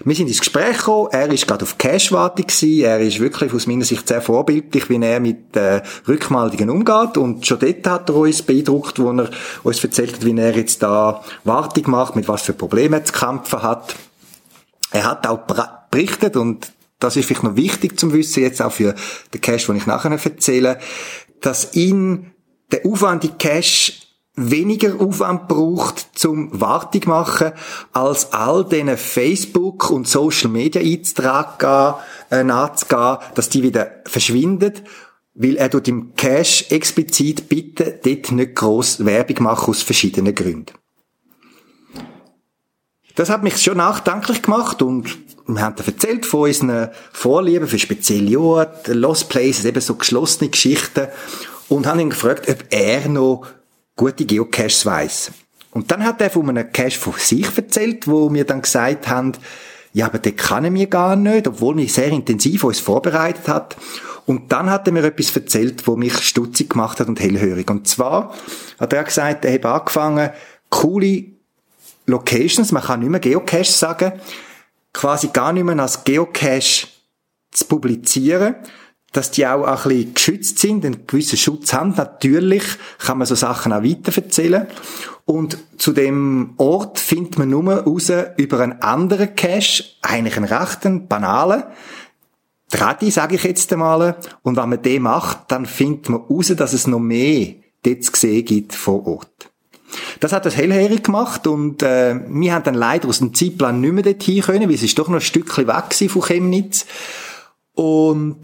Wir 0.04 0.14
sind 0.14 0.26
ins 0.26 0.40
Gespräch 0.40 0.78
gekommen, 0.78 1.08
er 1.12 1.30
ist 1.30 1.46
gerade 1.46 1.62
auf 1.62 1.78
Cash-Wartung 1.78 2.46
gewesen, 2.46 2.84
er 2.84 3.00
ist 3.00 3.20
wirklich 3.20 3.54
aus 3.54 3.66
meiner 3.66 3.84
Sicht 3.84 4.06
sehr 4.06 4.20
vorbildlich, 4.20 4.90
wie 4.90 5.02
er 5.02 5.20
mit 5.20 5.56
äh, 5.56 5.80
Rückmeldungen 6.06 6.68
umgeht 6.68 7.16
und 7.16 7.46
schon 7.46 7.60
dort 7.60 7.86
hat 7.86 8.08
er 8.10 8.16
uns 8.16 8.42
beeindruckt, 8.42 8.98
wo 8.98 9.12
er 9.12 9.30
uns 9.62 9.82
erzählt 9.82 10.16
hat, 10.16 10.24
wie 10.26 10.36
er 10.36 10.56
jetzt 10.56 10.82
da 10.82 11.22
Wartung 11.44 11.90
macht, 11.90 12.16
mit 12.16 12.28
was 12.28 12.42
für 12.42 12.52
Problemen 12.52 12.94
er 12.94 13.04
zu 13.04 13.12
kämpfen 13.12 13.62
hat. 13.62 13.94
Er 14.92 15.04
hat 15.04 15.26
auch 15.26 15.40
berichtet 15.90 16.36
und 16.36 16.72
das 16.98 17.16
ist 17.16 17.26
vielleicht 17.26 17.42
noch 17.42 17.56
wichtig 17.56 17.98
zum 17.98 18.12
Wissen, 18.12 18.42
jetzt 18.42 18.62
auch 18.62 18.72
für 18.72 18.94
den 19.34 19.40
Cash, 19.40 19.66
den 19.66 19.76
ich 19.76 19.86
nachher 19.86 20.12
erzähle, 20.12 20.78
dass 21.40 21.74
ihn 21.74 22.32
der 22.70 22.86
aufwendige 22.86 23.34
Cash 23.34 24.02
weniger 24.34 24.98
Aufwand 25.00 25.48
braucht 25.48 26.18
zum 26.18 26.48
Wartung 26.58 27.02
machen, 27.06 27.52
als 27.92 28.32
all 28.32 28.64
diesen 28.64 28.96
Facebook 28.96 29.90
und 29.90 30.08
Social 30.08 30.48
Media 30.48 30.80
Eintragen 30.80 31.94
äh, 32.30 32.42
nachzugehen, 32.42 33.18
dass 33.34 33.50
die 33.50 33.62
wieder 33.62 33.90
verschwinden, 34.06 34.72
weil 35.34 35.56
er 35.56 35.70
tut 35.70 35.88
im 35.88 36.14
Cash 36.14 36.66
explizit 36.70 37.48
bitte 37.48 38.00
dort 38.02 38.32
nicht 38.32 38.54
gross 38.54 39.04
Werbung 39.04 39.42
machen 39.42 39.70
aus 39.70 39.82
verschiedenen 39.82 40.34
Gründen. 40.34 40.72
Das 43.14 43.28
hat 43.28 43.42
mich 43.42 43.60
schon 43.62 43.76
nachdenklich 43.76 44.42
gemacht 44.42 44.80
und 44.82 45.18
wir 45.46 45.60
haben 45.60 45.76
erzählt 45.84 46.24
von 46.24 46.42
unseren 46.42 46.90
Vorlieben 47.12 47.68
für 47.68 47.78
spezielle 47.78 48.38
Orte, 48.38 48.94
Lost 48.94 49.28
Places, 49.28 49.64
eben 49.64 49.80
so 49.80 49.96
geschlossene 49.96 50.50
Geschichten 50.50 51.08
und 51.68 51.86
haben 51.86 52.00
ihn 52.00 52.10
gefragt, 52.10 52.48
ob 52.48 52.64
er 52.70 53.08
noch 53.08 53.46
gute 53.96 54.24
Geocaches 54.24 54.86
weiss. 54.86 55.32
Und 55.72 55.90
dann 55.90 56.04
hat 56.04 56.20
er 56.20 56.30
von 56.30 56.48
einem 56.48 56.70
Cache 56.72 56.98
von 56.98 57.14
sich 57.16 57.46
erzählt, 57.56 58.06
wo 58.06 58.32
wir 58.32 58.44
dann 58.44 58.62
gesagt 58.62 59.08
haben, 59.08 59.32
ja, 59.94 60.06
aber 60.06 60.18
den 60.18 60.36
kann 60.36 60.72
wir 60.72 60.86
gar 60.86 61.16
nicht, 61.16 61.46
obwohl 61.46 61.76
wir 61.76 61.88
sehr 61.88 62.08
intensiv 62.08 62.64
uns 62.64 62.80
vorbereitet 62.80 63.48
hat. 63.48 63.76
Und 64.24 64.52
dann 64.52 64.70
hat 64.70 64.86
er 64.86 64.92
mir 64.92 65.04
etwas 65.04 65.34
erzählt, 65.34 65.86
wo 65.86 65.96
mich 65.96 66.16
stutzig 66.18 66.70
gemacht 66.70 67.00
hat 67.00 67.08
und 67.08 67.20
hellhörig. 67.20 67.68
Und 67.70 67.88
zwar 67.88 68.34
hat 68.78 68.92
er 68.92 69.04
gesagt, 69.04 69.44
er 69.44 69.54
hat 69.54 69.66
angefangen, 69.66 70.30
coole 70.70 71.31
Locations, 72.06 72.72
man 72.72 72.82
kann 72.82 73.00
nicht 73.00 73.08
mehr 73.08 73.20
Geocache 73.20 73.64
sagen, 73.64 74.12
quasi 74.92 75.28
gar 75.28 75.52
nicht 75.52 75.64
mehr 75.64 75.78
als 75.78 76.04
Geocache 76.04 76.88
zu 77.50 77.64
publizieren, 77.66 78.56
dass 79.12 79.30
die 79.30 79.46
auch 79.46 79.64
ein 79.64 79.88
bisschen 79.88 80.14
geschützt 80.14 80.58
sind, 80.58 80.84
einen 80.84 81.06
gewissen 81.06 81.36
Schutz 81.36 81.72
haben. 81.72 81.94
Natürlich 81.96 82.64
kann 82.98 83.18
man 83.18 83.26
so 83.26 83.34
Sachen 83.34 83.72
auch 83.72 83.82
weiter 83.82 84.16
erzählen. 84.16 84.66
Und 85.26 85.58
zu 85.76 85.92
dem 85.92 86.54
Ort 86.56 86.98
findet 86.98 87.38
man 87.38 87.50
nur 87.50 87.74
raus 87.74 88.10
über 88.36 88.60
einen 88.60 88.80
anderen 88.80 89.34
Cache, 89.36 89.84
eigentlich 90.00 90.36
einen 90.36 90.46
rechten, 90.46 91.08
banalen, 91.08 91.64
Tradi, 92.70 93.10
sage 93.10 93.36
ich 93.36 93.44
jetzt 93.44 93.70
einmal. 93.72 94.16
Und 94.42 94.56
wenn 94.56 94.70
man 94.70 94.80
den 94.80 95.02
macht, 95.02 95.52
dann 95.52 95.66
findet 95.66 96.08
man 96.08 96.22
raus, 96.22 96.52
dass 96.56 96.72
es 96.72 96.86
noch 96.86 96.98
mehr 96.98 97.54
dort 97.82 98.02
zu 98.02 98.12
sehen 98.14 98.46
gibt 98.46 98.74
vor 98.74 99.06
Ort. 99.06 99.51
Das 100.22 100.32
hat 100.32 100.46
das 100.46 100.56
hellhörig 100.56 101.02
gemacht 101.02 101.48
und 101.48 101.82
äh, 101.82 102.14
wir 102.28 102.54
haben 102.54 102.62
dann 102.62 102.74
leider 102.74 103.08
aus 103.08 103.18
dem 103.18 103.34
Zeitplan 103.34 103.80
nicht 103.80 103.92
mehr 103.92 104.04
dorthin 104.04 104.40
können, 104.40 104.68
weil 104.68 104.76
es 104.76 104.84
ist 104.84 104.96
doch 104.96 105.08
noch 105.08 105.16
ein 105.16 105.20
Stückchen 105.20 105.66
weg 105.66 106.08
von 106.08 106.22
Chemnitz. 106.22 106.86
Und 107.74 108.36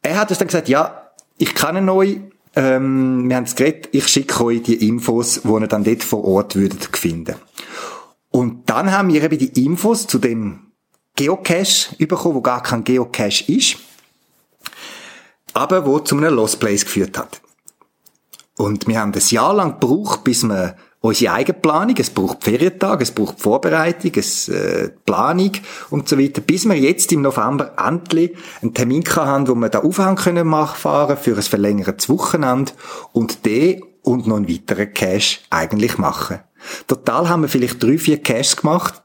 er 0.00 0.16
hat 0.20 0.30
uns 0.30 0.38
dann 0.38 0.46
gesagt, 0.46 0.68
ja, 0.68 1.10
ich 1.36 1.52
kann 1.56 1.88
euch, 1.88 2.20
ähm, 2.54 3.28
wir 3.28 3.34
haben 3.34 3.46
es 3.46 3.56
geredet, 3.56 3.88
ich 3.90 4.06
schicke 4.06 4.44
euch 4.44 4.62
die 4.62 4.86
Infos, 4.86 5.40
die 5.42 5.48
ihr 5.48 5.66
dann 5.66 5.82
dort 5.82 6.04
vor 6.04 6.24
Ort 6.24 6.54
würdet 6.54 6.96
finden. 6.96 7.34
Und 8.30 8.70
dann 8.70 8.92
haben 8.92 9.12
wir 9.12 9.20
eben 9.24 9.36
die 9.36 9.64
Infos 9.64 10.06
zu 10.06 10.20
dem 10.20 10.70
Geocache 11.16 11.96
bekommen, 11.98 12.36
wo 12.36 12.42
gar 12.42 12.62
kein 12.62 12.84
Geocache 12.84 13.52
ist, 13.52 13.78
aber 15.52 15.84
wo 15.84 15.98
zu 15.98 16.16
einem 16.16 16.32
Lost 16.32 16.60
Place 16.60 16.84
geführt 16.84 17.18
hat. 17.18 17.40
Und 18.56 18.86
wir 18.86 19.00
haben 19.00 19.10
das 19.10 19.32
Jahr 19.32 19.52
lang 19.52 19.80
gebraucht, 19.80 20.22
bis 20.22 20.44
wir 20.44 20.76
unsere 21.04 21.34
eigene 21.34 21.58
Planung, 21.58 21.94
es 21.98 22.08
braucht 22.08 22.44
Ferientage, 22.44 23.02
es 23.02 23.10
braucht 23.10 23.38
Vorbereitung, 23.38 24.12
es, 24.16 24.48
äh, 24.48 24.88
Planung 25.04 25.52
und 25.90 26.08
so 26.08 26.18
weiter, 26.18 26.40
bis 26.40 26.64
wir 26.64 26.76
jetzt 26.76 27.12
im 27.12 27.20
November 27.20 27.74
endlich 27.76 28.34
einen 28.62 28.72
Termin 28.72 29.04
haben, 29.14 29.46
wo 29.46 29.54
wir 29.54 29.68
da 29.68 29.80
Aufhang 29.80 30.16
können 30.16 30.50
fahren 30.50 31.18
für 31.18 31.36
ein 31.36 31.42
verlängertes 31.42 32.08
Wochenende 32.08 32.72
und 33.12 33.44
den 33.44 33.82
und 34.02 34.26
noch 34.26 34.36
einen 34.36 34.48
weiteren 34.48 34.94
Cash 34.94 35.42
eigentlich 35.50 35.98
machen. 35.98 36.40
Total 36.86 37.28
haben 37.28 37.42
wir 37.42 37.48
vielleicht 37.50 37.82
drei, 37.82 37.98
vier 37.98 38.22
Caches 38.22 38.56
gemacht. 38.56 39.02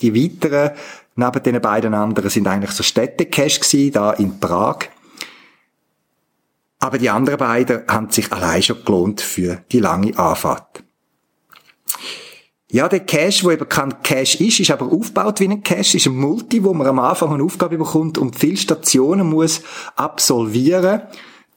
Die 0.00 0.14
weiteren, 0.14 0.70
neben 1.14 1.42
den 1.42 1.60
beiden 1.60 1.92
anderen, 1.92 2.30
sind 2.30 2.48
eigentlich 2.48 2.70
so 2.70 2.82
Städte-Cash 2.82 3.60
gewesen, 3.60 3.92
da 3.92 4.12
in 4.12 4.40
Prag 4.40 4.78
Aber 6.78 6.96
die 6.96 7.10
anderen 7.10 7.38
beiden 7.38 7.82
haben 7.86 8.10
sich 8.10 8.32
allein 8.32 8.62
schon 8.62 8.82
gelohnt 8.82 9.20
für 9.20 9.62
die 9.70 9.80
lange 9.80 10.18
Anfahrt. 10.18 10.84
Ja, 12.70 12.88
der 12.88 13.00
Cache, 13.00 13.44
wo 13.44 13.50
eben 13.50 13.68
kein 13.68 14.02
Cache 14.02 14.44
ist, 14.44 14.60
ist 14.60 14.70
aber 14.70 14.92
aufgebaut 14.92 15.40
wie 15.40 15.48
ein 15.48 15.62
Cache, 15.62 15.96
ist 15.96 16.06
ein 16.06 16.16
Multi, 16.16 16.62
wo 16.62 16.74
man 16.74 16.86
am 16.86 16.98
Anfang 16.98 17.32
eine 17.32 17.42
Aufgabe 17.42 17.78
bekommt 17.78 18.18
und 18.18 18.38
viele 18.38 18.58
Stationen 18.58 19.30
muss 19.30 19.62
absolvieren, 19.96 21.02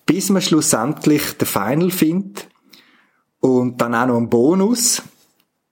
bis 0.05 0.29
man 0.29 0.41
schlussendlich 0.41 1.33
den 1.37 1.47
Final 1.47 1.91
findet. 1.91 2.47
Und 3.41 3.81
dann 3.81 3.95
auch 3.95 4.05
noch 4.05 4.17
einen 4.17 4.29
Bonus. 4.29 5.01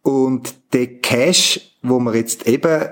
Und 0.01 0.55
der 0.73 0.99
Cache, 0.99 1.61
wo 1.83 1.99
wir 1.99 2.15
jetzt 2.15 2.47
eben 2.47 2.89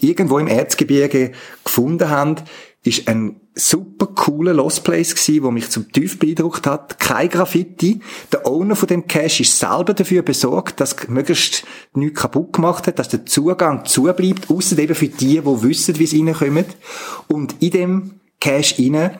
irgendwo 0.00 0.38
im 0.38 0.48
Erzgebirge 0.48 1.32
gefunden 1.64 2.08
haben, 2.08 2.36
ist 2.84 3.06
ein 3.08 3.40
super 3.54 4.06
cooler 4.06 4.54
Lost 4.54 4.82
Place 4.82 5.14
gewesen, 5.14 5.44
wo 5.44 5.50
mich 5.50 5.70
zum 5.70 5.92
tief 5.92 6.18
beeindruckt 6.18 6.66
hat. 6.66 6.98
Kein 6.98 7.28
Graffiti. 7.28 8.00
Der 8.32 8.46
Owner 8.46 8.74
von 8.74 8.88
dem 8.88 9.06
Cache 9.06 9.42
ist 9.42 9.58
selber 9.58 9.94
dafür 9.94 10.22
besorgt, 10.22 10.80
dass 10.80 11.08
möglichst 11.08 11.64
nichts 11.94 12.20
kaputt 12.20 12.54
gemacht 12.54 12.86
hat, 12.86 12.98
dass 12.98 13.08
der 13.08 13.24
Zugang 13.24 13.84
zubleibt, 13.84 14.50
außer 14.50 14.78
eben 14.78 14.94
für 14.94 15.08
die, 15.08 15.40
die 15.40 15.62
wissen, 15.62 15.98
wie 15.98 16.06
sie 16.06 16.22
reinkommen. 16.22 16.64
Und 17.28 17.56
in 17.60 17.70
dem 17.70 18.10
Cache 18.40 18.74
rein 18.78 19.18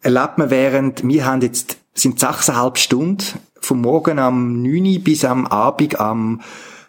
erlebt 0.00 0.38
man 0.38 0.50
während, 0.50 1.06
wir 1.06 1.24
haben 1.24 1.42
jetzt, 1.42 1.78
sind 1.94 2.18
sechseinhalb 2.18 2.78
Stunden, 2.78 3.24
vom 3.60 3.80
Morgen 3.80 4.18
am 4.18 4.62
9 4.62 5.02
bis 5.02 5.24
am 5.24 5.46
Abend 5.46 6.00
am, 6.00 6.40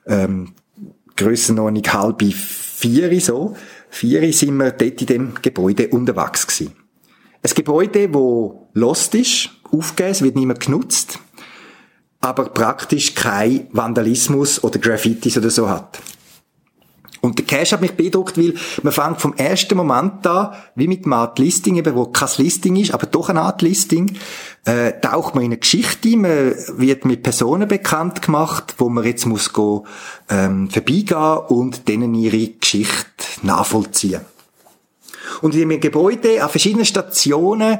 ähm, 0.06 0.54
Grössenordnung 1.18 1.84
halb 1.92 2.24
vier 2.24 3.20
so, 3.20 3.56
vier 3.98 4.32
sind 4.32 4.58
wir 4.58 4.72
dort 4.72 5.02
in 5.02 5.08
dem 5.08 5.34
Gebäude 5.42 5.88
unterwegs 5.90 6.46
gewesen. 6.48 6.74
Ein 7.44 7.52
Gebäude, 7.54 8.14
wo 8.14 8.70
lost 8.74 9.16
ist, 9.16 9.50
aufgegeben, 9.72 10.20
wird 10.22 10.36
nicht 10.36 10.46
mehr 10.46 10.56
genutzt, 10.56 11.20
aber 12.22 12.46
praktisch 12.50 13.16
kein 13.16 13.68
Vandalismus 13.72 14.64
oder 14.64 14.80
Graffitis 14.80 15.38
oder 15.38 15.50
so 15.50 15.70
hat. 15.70 16.00
Und 17.22 17.38
der 17.40 17.46
Cash 17.46 17.72
hat 17.72 17.82
mich 17.82 17.94
beeindruckt, 17.94 18.38
weil 18.38 18.54
man 18.84 18.94
fängt 18.94 19.22
vom 19.22 19.34
ersten 19.34 19.76
Moment 19.76 20.26
an, 20.28 20.54
wie 20.76 20.88
mit 20.88 21.06
einem 21.06 21.14
Art 21.14 21.40
Listing, 21.40 21.76
eben, 21.76 21.96
wo 21.96 22.06
kein 22.06 22.30
Listing 22.38 22.76
ist, 22.76 22.94
aber 22.94 23.08
doch 23.08 23.30
eine 23.30 23.42
Art 23.42 23.62
Listing, 23.62 24.18
äh, 24.66 25.00
taucht 25.00 25.36
man 25.36 25.44
in 25.44 25.52
eine 25.52 25.58
Geschichte, 25.58 26.16
man 26.18 26.54
wird 26.78 27.06
mit 27.06 27.24
Personen 27.24 27.68
bekannt 27.68 28.22
gemacht, 28.22 28.76
wo 28.78 28.90
man 28.90 29.04
jetzt 29.04 29.26
muss 29.26 29.54
go, 29.54 29.86
ähm, 30.30 30.70
vorbeigehen 30.70 31.38
und 31.48 31.88
denen 31.88 32.14
ihre 32.14 32.48
Geschichte 32.50 33.06
nachvollziehen. 33.42 34.22
Und 35.42 35.56
in 35.56 35.64
einem 35.64 35.80
Gebäude, 35.80 36.44
an 36.44 36.50
verschiedenen 36.50 36.86
Stationen, 36.86 37.80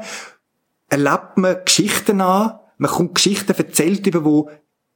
erlebt 0.88 1.36
man 1.36 1.56
Geschichten 1.64 2.20
an, 2.20 2.58
man 2.78 2.90
kommt 2.90 3.16
Geschichten 3.16 3.52
erzählt 3.52 4.06
über, 4.06 4.24
wo 4.24 4.50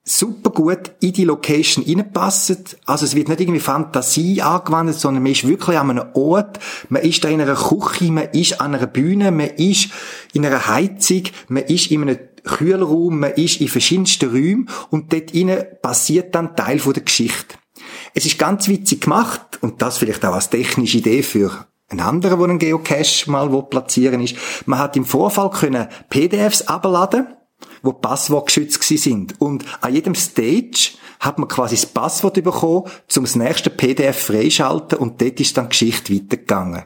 super 0.04 0.50
gut 0.50 0.92
in 1.00 1.12
die 1.12 1.24
Location 1.24 1.84
reinpassen. 1.84 2.64
Also 2.86 3.04
es 3.04 3.14
wird 3.14 3.28
nicht 3.28 3.40
irgendwie 3.40 3.60
Fantasie 3.60 4.42
angewendet, 4.42 4.98
sondern 4.98 5.22
man 5.22 5.32
ist 5.32 5.46
wirklich 5.46 5.78
an 5.78 5.90
einem 5.90 6.06
Ort, 6.14 6.58
man 6.88 7.02
ist 7.02 7.22
da 7.22 7.28
in 7.28 7.40
einer 7.40 7.54
Küche, 7.54 8.10
man 8.10 8.28
ist 8.32 8.60
an 8.60 8.74
einer 8.74 8.86
Bühne, 8.86 9.30
man 9.30 9.50
ist 9.50 9.90
in 10.32 10.44
einer 10.44 10.66
Heizung, 10.66 11.24
man 11.48 11.62
ist 11.64 11.90
in 11.90 12.02
einem 12.02 12.18
Kühlraum, 12.44 13.20
man 13.20 13.32
ist 13.32 13.60
in 13.60 13.68
verschiedensten 13.68 14.30
Räumen 14.30 14.68
und 14.90 15.12
dort 15.12 15.32
innen 15.32 15.64
passiert 15.80 16.34
dann 16.34 16.56
Teil 16.56 16.78
der 16.78 17.02
Geschichte. 17.02 17.56
Es 18.14 18.26
ist 18.26 18.38
ganz 18.38 18.66
witzig 18.68 19.02
gemacht 19.02 19.58
und 19.60 19.80
das 19.82 19.98
vielleicht 19.98 20.24
auch 20.24 20.34
als 20.34 20.50
technische 20.50 20.98
Idee 20.98 21.22
für 21.22 21.66
einen 21.88 22.00
anderen, 22.00 22.38
der 22.38 22.48
einen 22.48 22.58
Geocache 22.58 23.30
mal 23.30 23.48
platzieren 23.64 24.20
ist. 24.20 24.34
Man 24.66 24.78
hat 24.78 24.96
im 24.96 25.04
Vorfall 25.04 25.50
können 25.50 25.88
PDFs 26.10 26.62
abladen 26.62 27.26
wo 27.82 27.92
passwortgeschützt 27.92 28.82
sind. 28.82 29.40
Und 29.40 29.64
an 29.80 29.94
jedem 29.94 30.14
Stage 30.14 30.92
hat 31.20 31.38
man 31.38 31.48
quasi 31.48 31.76
das 31.76 31.86
Passwort 31.86 32.34
bekommen, 32.34 32.84
um 33.16 33.22
das 33.22 33.36
nächste 33.36 33.70
PDF 33.70 34.26
freischalten 34.26 34.98
und 34.98 35.20
dort 35.20 35.40
ist 35.40 35.56
dann 35.56 35.66
die 35.66 35.70
Geschichte 35.70 36.14
weitergegangen. 36.14 36.84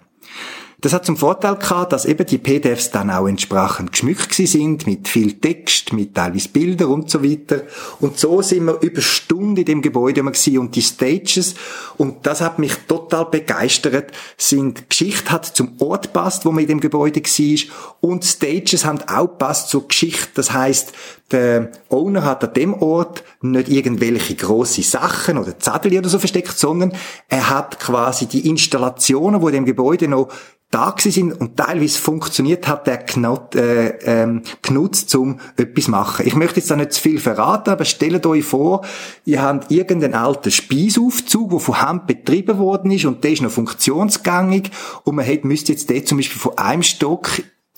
Das 0.83 0.93
hat 0.93 1.07
zum 1.07 1.17
Vorteil 1.17 1.57
gehabt, 1.57 1.95
dass 1.95 2.05
eben 2.05 2.27
die 2.27 2.37
PDFs 2.37 2.91
dann 2.91 3.11
auch 3.11 3.27
entsprechend 3.27 3.93
geschmückt 3.93 4.35
sind, 4.35 4.87
mit 4.87 5.09
viel 5.09 5.33
Text, 5.41 5.95
mit 5.95 6.15
teilweise 6.15 6.51
Bildern 6.51 6.91
und 6.91 7.11
so 7.11 7.25
weiter. 7.25 7.63
Und 7.99 8.19
so 8.19 8.43
sind 8.43 8.67
wir 8.67 8.83
über 8.83 9.01
Stunden 9.01 9.57
in 9.57 9.65
dem 9.65 9.81
Gebäude 9.81 10.23
gewesen 10.23 10.59
und 10.59 10.77
die 10.77 10.83
Stages, 10.83 11.55
und 11.97 12.27
das 12.27 12.43
hat 12.43 12.59
mich 12.59 12.75
total 12.87 13.25
begeistert, 13.25 14.13
sind, 14.37 14.91
Geschichte 14.91 15.31
hat 15.31 15.47
zum 15.47 15.77
Ort 15.79 16.13
passt, 16.13 16.45
wo 16.45 16.53
man 16.53 16.63
in 16.63 16.69
dem 16.69 16.81
Gebäude 16.81 17.23
war, 17.23 17.77
und 18.01 18.25
Stages 18.25 18.85
haben 18.85 19.01
auch 19.09 19.39
passt 19.39 19.71
zur 19.71 19.89
Geschichte. 19.89 20.29
Das 20.35 20.53
heißt, 20.53 20.93
der 21.33 21.73
Owner 21.89 22.25
hat 22.25 22.45
an 22.45 22.53
dem 22.53 22.75
Ort 22.75 23.25
nicht 23.41 23.69
irgendwelche 23.69 24.35
grosse 24.37 24.83
Sachen 24.83 25.39
oder 25.39 25.59
Zettel 25.59 25.99
oder 25.99 26.09
so 26.09 26.19
versteckt, 26.19 26.57
sondern 26.57 26.93
er 27.29 27.51
hat 27.51 27.81
quasi 27.81 28.27
die 28.27 28.49
Installationen, 28.49 29.41
wo 29.41 29.49
in 29.49 29.55
dem 29.55 29.65
Gebäude 29.65 30.07
noch 30.07 30.29
da 30.71 30.95
sind 30.99 31.33
und 31.33 31.57
teilweise 31.57 31.99
funktioniert 32.01 32.67
hat, 32.67 32.87
der 32.87 32.99
Knot, 32.99 33.55
äh, 33.55 33.89
ähm, 34.05 34.43
genutzt, 34.63 35.15
um 35.15 35.39
etwas 35.57 35.87
machen. 35.87 36.27
Ich 36.27 36.35
möchte 36.35 36.59
jetzt 36.59 36.71
da 36.71 36.77
nicht 36.77 36.93
zu 36.93 37.01
viel 37.01 37.21
verraten, 37.21 37.71
aber 37.71 37.85
stellt 37.85 38.27
euch 38.27 38.45
vor, 38.45 38.85
ihr 39.25 39.43
habt 39.43 39.71
irgendeinen 39.71 40.15
alten 40.15 40.51
Speisaufzug, 40.51 41.51
der 41.51 41.61
von 41.61 41.81
Hand 41.81 42.07
betrieben 42.07 42.59
worden 42.59 42.91
ist 42.91 43.05
und 43.05 43.23
der 43.23 43.33
ist 43.33 43.43
noch 43.43 43.51
funktionsgängig 43.51 44.71
und 45.05 45.15
man 45.15 45.27
hat, 45.27 45.45
müsste 45.45 45.73
jetzt 45.73 45.89
den 45.89 46.05
zum 46.05 46.19
Beispiel 46.19 46.41
von 46.41 46.59
einem 46.59 46.83
Stock 46.83 47.29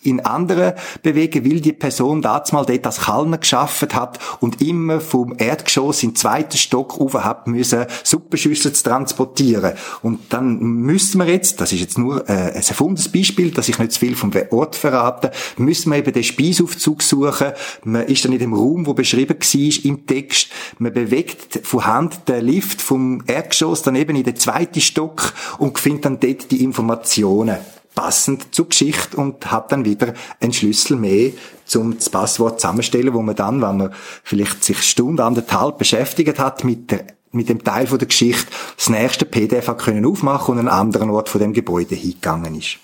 in 0.03 0.21
andere 0.21 0.75
bewegen, 1.03 1.45
weil 1.45 1.61
die 1.61 1.73
Person 1.73 2.23
damals 2.23 2.53
mal 2.53 2.65
dort 2.65 2.87
als 2.87 3.01
Kallner 3.01 3.39
geschafft 3.39 3.95
hat 3.95 4.19
und 4.41 4.61
immer 4.61 5.01
vom 5.01 5.35
Erdgeschoss 5.37 6.03
in 6.03 6.11
den 6.11 6.17
zweiten 6.17 6.57
Stock 6.57 6.99
rauf 6.99 7.15
hat 7.15 7.47
müssen, 7.47 7.87
Suppenschüssel 8.05 8.73
zu 8.73 8.85
transportieren. 8.85 9.73
Und 10.03 10.33
dann 10.33 10.59
müssen 10.59 11.19
wir 11.19 11.27
jetzt, 11.27 11.61
das 11.61 11.73
ist 11.73 11.81
jetzt 11.81 11.99
nur 11.99 12.29
äh, 12.29 12.33
ein 12.33 12.55
erfundenes 12.55 13.11
Beispiel, 13.11 13.51
dass 13.51 13.69
ich 13.69 13.79
nicht 13.79 13.93
zu 13.93 14.01
viel 14.01 14.15
vom 14.15 14.33
Ort 14.51 14.77
verrate, 14.77 15.31
müssen 15.57 15.91
wir 15.91 15.99
eben 15.99 16.13
den 16.13 16.25
Speisaufzug 16.25 17.03
suchen. 17.03 17.53
Man 17.85 18.07
ist 18.07 18.25
dann 18.25 18.33
in 18.33 18.39
dem 18.39 18.55
Raum, 18.55 18.87
wo 18.87 18.95
beschrieben 18.95 19.37
war 19.39 19.85
im 19.85 20.07
Text, 20.07 20.49
man 20.79 20.93
bewegt 20.93 21.61
von 21.65 21.87
Hand 21.87 22.29
den 22.29 22.45
Lift 22.45 22.81
vom 22.81 23.23
Erdgeschoss 23.27 23.83
dann 23.83 23.97
eben 23.97 24.17
in 24.17 24.25
den 24.25 24.37
zweiten 24.37 24.81
Stock 24.81 25.35
und 25.59 25.79
findet 25.79 26.05
dann 26.05 26.21
dort 26.21 26.51
die 26.51 26.63
Informationen 26.63 27.59
passend 27.99 28.55
zur 28.55 28.69
Geschichte 28.69 29.17
und 29.17 29.51
hat 29.51 29.73
dann 29.73 29.85
wieder 29.85 30.15
einen 30.39 30.53
Schlüssel 30.53 30.97
mehr 30.97 31.33
zum 31.65 31.97
Passwort 32.13 32.61
zusammenstellen, 32.61 33.13
wo 33.13 33.23
man 33.23 33.35
dann, 33.35 33.61
wenn 33.61 33.77
man 33.77 33.93
vielleicht 34.23 34.63
sich 34.63 34.83
Stunde, 34.83 35.25
anderthalb 35.25 35.79
beschäftigt 35.79 36.39
hat 36.39 36.63
mit 36.63 36.93
der 36.93 37.05
mit 37.31 37.51
dem 37.51 37.63
Teil 37.63 37.87
von 37.87 37.99
der 37.99 38.09
Geschichte 38.09 38.47
das 38.77 38.89
nächste 38.89 39.27
PDF 39.27 39.69
hat 39.69 39.81
können 39.81 40.07
aufmachen 40.07 40.53
und 40.53 40.61
einen 40.61 40.69
anderen 40.69 41.11
Ort 41.11 41.29
von 41.29 41.41
dem 41.41 41.53
Gebäude 41.53 41.95
hingegangen 41.95 42.55
ist. 42.55 42.79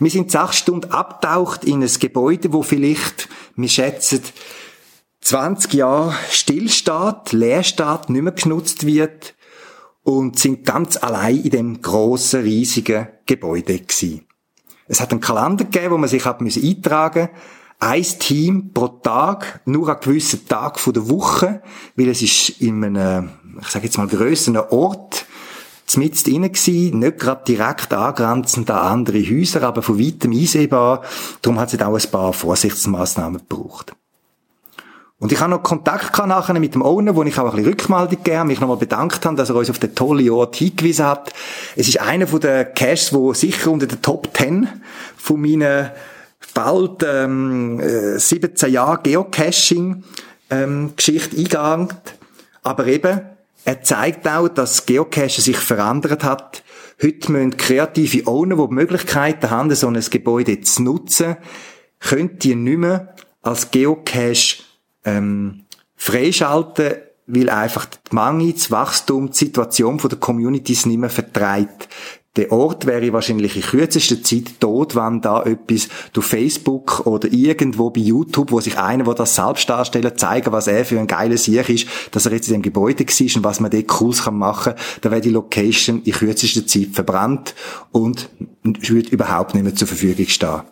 Wir 0.00 0.10
sind 0.10 0.32
sechs 0.32 0.56
Stunden 0.56 0.90
abtaucht 0.90 1.64
in 1.64 1.80
ein 1.80 1.90
Gebäude, 2.00 2.52
wo 2.52 2.62
vielleicht, 2.62 3.28
wir 3.54 3.68
schätzen, 3.68 4.22
20 5.20 5.74
Jahre 5.74 6.16
stillsteht, 6.30 7.30
leer 7.30 7.60
nicht 7.60 8.08
mehr 8.08 8.32
genutzt 8.32 8.86
wird, 8.86 9.34
und 10.04 10.38
sind 10.38 10.64
ganz 10.64 10.96
allein 10.96 11.40
in 11.40 11.50
dem 11.50 11.82
grossen, 11.82 12.42
riesigen 12.42 13.08
Gebäude 13.26 13.78
gewesen. 13.78 14.26
Es 14.86 15.00
hat 15.00 15.10
einen 15.10 15.20
Kalender 15.20 15.64
gegeben, 15.64 15.94
wo 15.94 15.98
man 15.98 16.08
sich 16.08 16.24
hat 16.24 16.40
eintragen 16.40 17.28
musste. 17.30 17.30
Ein 17.80 18.02
Team 18.02 18.70
pro 18.72 18.88
Tag, 18.88 19.60
nur 19.64 19.88
an 19.88 20.00
gewissen 20.00 20.46
Tagen 20.46 20.92
der 20.92 21.08
Woche, 21.08 21.62
weil 21.96 22.08
es 22.08 22.22
ist 22.22 22.60
in 22.60 22.84
einem, 22.84 23.30
ich 23.60 23.68
sage 23.68 23.86
jetzt 23.86 23.98
mal, 23.98 24.06
grösseren 24.06 24.58
Ort, 24.70 25.26
mitten 25.96 26.34
innen 26.34 26.52
gewesen, 26.52 26.98
nicht 26.98 27.18
gerade 27.18 27.44
direkt 27.44 27.92
angrenzend 27.92 28.70
an 28.70 28.78
andere 28.78 29.18
Häuser, 29.18 29.62
aber 29.62 29.82
von 29.82 29.98
weitem 29.98 30.32
einsehbar. 30.32 31.02
Darum 31.42 31.60
hat 31.60 31.72
es 31.72 31.80
auch 31.80 31.94
ein 31.94 32.10
paar 32.10 32.32
Vorsichtsmaßnahmen 32.32 33.46
gebraucht. 33.46 33.94
Und 35.24 35.32
ich 35.32 35.40
habe 35.40 35.52
noch 35.52 35.62
Kontakt 35.62 36.12
gehabt 36.12 36.28
nachher 36.28 36.60
mit 36.60 36.74
dem 36.74 36.82
Owner, 36.82 37.16
wo 37.16 37.22
ich 37.22 37.38
auch 37.38 37.46
ein 37.46 37.52
bisschen 37.52 37.70
Rückmeldung 37.70 38.10
gegeben 38.10 38.36
habe, 38.40 38.46
mich 38.46 38.60
nochmal 38.60 38.76
bedankt 38.76 39.24
habe, 39.24 39.36
dass 39.36 39.48
er 39.48 39.56
uns 39.56 39.70
auf 39.70 39.78
den 39.78 39.94
tollen 39.94 40.28
Ort 40.28 40.56
hingewiesen 40.56 41.06
hat. 41.06 41.32
Es 41.76 41.88
ist 41.88 41.98
einer 41.98 42.26
von 42.26 42.40
den 42.40 42.74
Caches, 42.74 43.10
wo 43.14 43.32
sicher 43.32 43.70
unter 43.70 43.86
den 43.86 44.02
Top 44.02 44.28
10 44.36 44.68
von 45.16 45.40
meinen 45.40 45.90
bald 46.52 47.02
ähm, 47.08 47.80
17 48.18 48.68
äh, 48.68 48.72
Jahren 48.72 49.02
Geocaching 49.02 50.04
ähm, 50.50 50.92
eingegangen. 51.08 51.88
Aber 52.62 52.86
eben, 52.86 53.22
er 53.64 53.82
zeigt 53.82 54.28
auch, 54.28 54.48
dass 54.48 54.84
Geocachen 54.84 55.42
sich 55.42 55.56
verändert 55.56 56.22
hat. 56.22 56.62
Heute 57.02 57.32
müssen 57.32 57.56
kreative 57.56 58.26
Owner, 58.26 58.56
die 58.56 58.68
die 58.68 58.74
Möglichkeiten 58.74 59.48
haben, 59.48 59.74
so 59.74 59.88
ein 59.88 59.98
Gebäude 59.98 60.60
zu 60.60 60.82
nutzen, 60.82 61.38
können 61.98 62.38
die 62.40 62.54
nicht 62.54 62.76
mehr 62.76 63.14
als 63.40 63.70
Geocache 63.70 64.73
ähm, 65.04 65.64
freischalten, 65.96 66.94
weil 67.26 67.48
einfach 67.48 67.86
die 67.86 68.14
Mangel, 68.14 68.52
das 68.52 68.70
Wachstum, 68.70 69.30
die 69.30 69.36
Situation 69.36 69.98
der 69.98 70.18
Communities 70.18 70.86
nicht 70.86 70.98
mehr 70.98 71.10
vertreibt. 71.10 71.88
der 72.36 72.50
Ort 72.50 72.86
wäre 72.86 73.12
wahrscheinlich 73.12 73.54
in 73.54 73.62
kürzester 73.62 74.22
Zeit 74.22 74.60
tot, 74.60 74.96
wenn 74.96 75.20
da 75.20 75.44
etwas 75.44 75.88
durch 76.12 76.26
Facebook 76.26 77.06
oder 77.06 77.32
irgendwo 77.32 77.90
bei 77.90 78.00
YouTube, 78.00 78.50
wo 78.50 78.60
sich 78.60 78.76
einer, 78.76 79.04
der 79.04 79.14
das 79.14 79.36
selbst 79.36 79.70
darstellt, 79.70 80.18
zeigen, 80.18 80.52
was 80.52 80.66
er 80.66 80.84
für 80.84 80.98
ein 80.98 81.06
geiler 81.06 81.36
Sieg 81.36 81.68
ist, 81.68 81.86
dass 82.10 82.26
er 82.26 82.32
jetzt 82.32 82.48
in 82.48 82.54
dem 82.54 82.62
Gebäude 82.62 83.04
war 83.06 83.36
und 83.36 83.44
was 83.44 83.60
man 83.60 83.70
dort 83.70 83.86
Cooles 83.88 84.28
machen 84.30 84.74
kann, 84.74 84.82
dann 85.02 85.12
wäre 85.12 85.22
die 85.22 85.30
Location 85.30 86.02
in 86.02 86.12
kürzester 86.12 86.66
Zeit 86.66 86.88
verbrannt 86.92 87.54
und 87.92 88.28
würde 88.62 89.10
überhaupt 89.10 89.54
nicht 89.54 89.62
mehr 89.62 89.74
zur 89.74 89.86
Verfügung 89.86 90.26
stehen. 90.26 90.62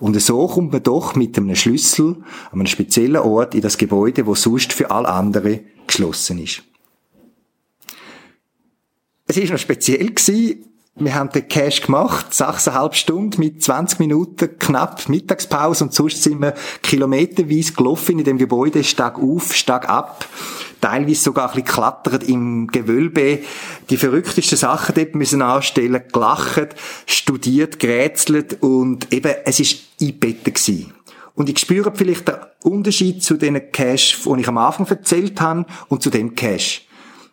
Und 0.00 0.20
so 0.20 0.46
kommt 0.46 0.72
man 0.72 0.82
doch 0.82 1.14
mit 1.14 1.36
einem 1.36 1.54
Schlüssel 1.54 2.16
an 2.50 2.60
einem 2.60 2.66
speziellen 2.66 3.18
Ort 3.18 3.54
in 3.54 3.60
das 3.60 3.76
Gebäude, 3.78 4.26
wo 4.26 4.34
sonst 4.34 4.72
für 4.72 4.90
alle 4.90 5.08
anderen 5.08 5.60
geschlossen 5.86 6.38
ist. 6.38 6.62
Es 9.26 9.36
ist 9.36 9.50
noch 9.50 9.58
speziell 9.58 10.12
wir 10.96 11.14
haben 11.14 11.30
den 11.30 11.48
Cash 11.48 11.82
gemacht, 11.82 12.34
sechseinhalb 12.34 12.94
Stunden 12.94 13.40
mit 13.40 13.62
20 13.62 14.00
Minuten 14.00 14.58
knapp 14.58 15.08
Mittagspause 15.08 15.84
und 15.84 15.94
sonst 15.94 16.22
sind 16.22 16.40
wir 16.40 16.54
kilometerweise 16.82 17.72
gelaufen 17.72 18.18
in 18.18 18.24
dem 18.24 18.38
Gebäude, 18.38 18.84
Stag 18.84 19.18
auf, 19.18 19.54
Stag 19.54 19.88
ab, 19.88 20.26
teilweise 20.80 21.22
sogar 21.22 21.50
ein 21.50 21.62
bisschen 21.62 21.74
klattert 21.74 22.24
im 22.24 22.66
Gewölbe, 22.66 23.38
die 23.88 23.96
verrücktesten 23.96 24.58
Sachen 24.58 24.94
dort 24.94 25.14
müssen 25.14 25.42
anstellen, 25.42 26.02
gelacht, 26.12 26.74
studiert, 27.06 27.78
gerätselt 27.78 28.62
und 28.62 29.12
eben, 29.12 29.34
es 29.44 29.60
ist 29.60 29.82
eingebettet 30.00 30.56
gewesen. 30.56 30.92
Und 31.34 31.48
ich 31.48 31.58
spüre 31.58 31.92
vielleicht 31.94 32.28
den 32.28 32.36
Unterschied 32.62 33.22
zu 33.22 33.36
den 33.36 33.72
Cash, 33.72 34.22
die 34.24 34.40
ich 34.40 34.48
am 34.48 34.58
Anfang 34.58 34.86
erzählt 34.86 35.40
habe, 35.40 35.64
und 35.88 36.02
zu 36.02 36.10
dem 36.10 36.34
Cash. 36.34 36.86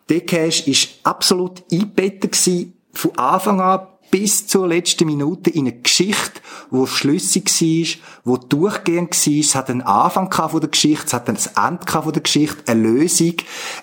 Der 0.08 0.20
Cash 0.20 0.66
ist 0.66 0.88
absolut 1.02 1.62
eingebettet 1.70 2.32
gewesen 2.32 2.77
von 2.92 3.16
Anfang 3.18 3.60
an 3.60 3.86
bis 4.10 4.46
zur 4.46 4.68
letzten 4.68 5.06
Minute 5.06 5.50
in 5.50 5.66
eine 5.66 5.78
Geschichte, 5.78 6.40
wo 6.70 6.86
schlüssig 6.86 7.50
war, 7.60 8.00
wo 8.24 8.36
durchgehend 8.36 9.14
war. 9.14 9.34
Es 9.34 9.54
hat 9.54 9.70
einen 9.70 9.82
Anfang 9.82 10.32
von 10.32 10.60
der 10.60 10.70
Geschichte, 10.70 11.06
es 11.06 11.12
hat 11.12 11.28
ein 11.28 11.36
Ende 11.36 12.02
von 12.02 12.12
der 12.12 12.22
Geschichte, 12.22 12.62
eine 12.66 12.80
Lösung. 12.80 13.34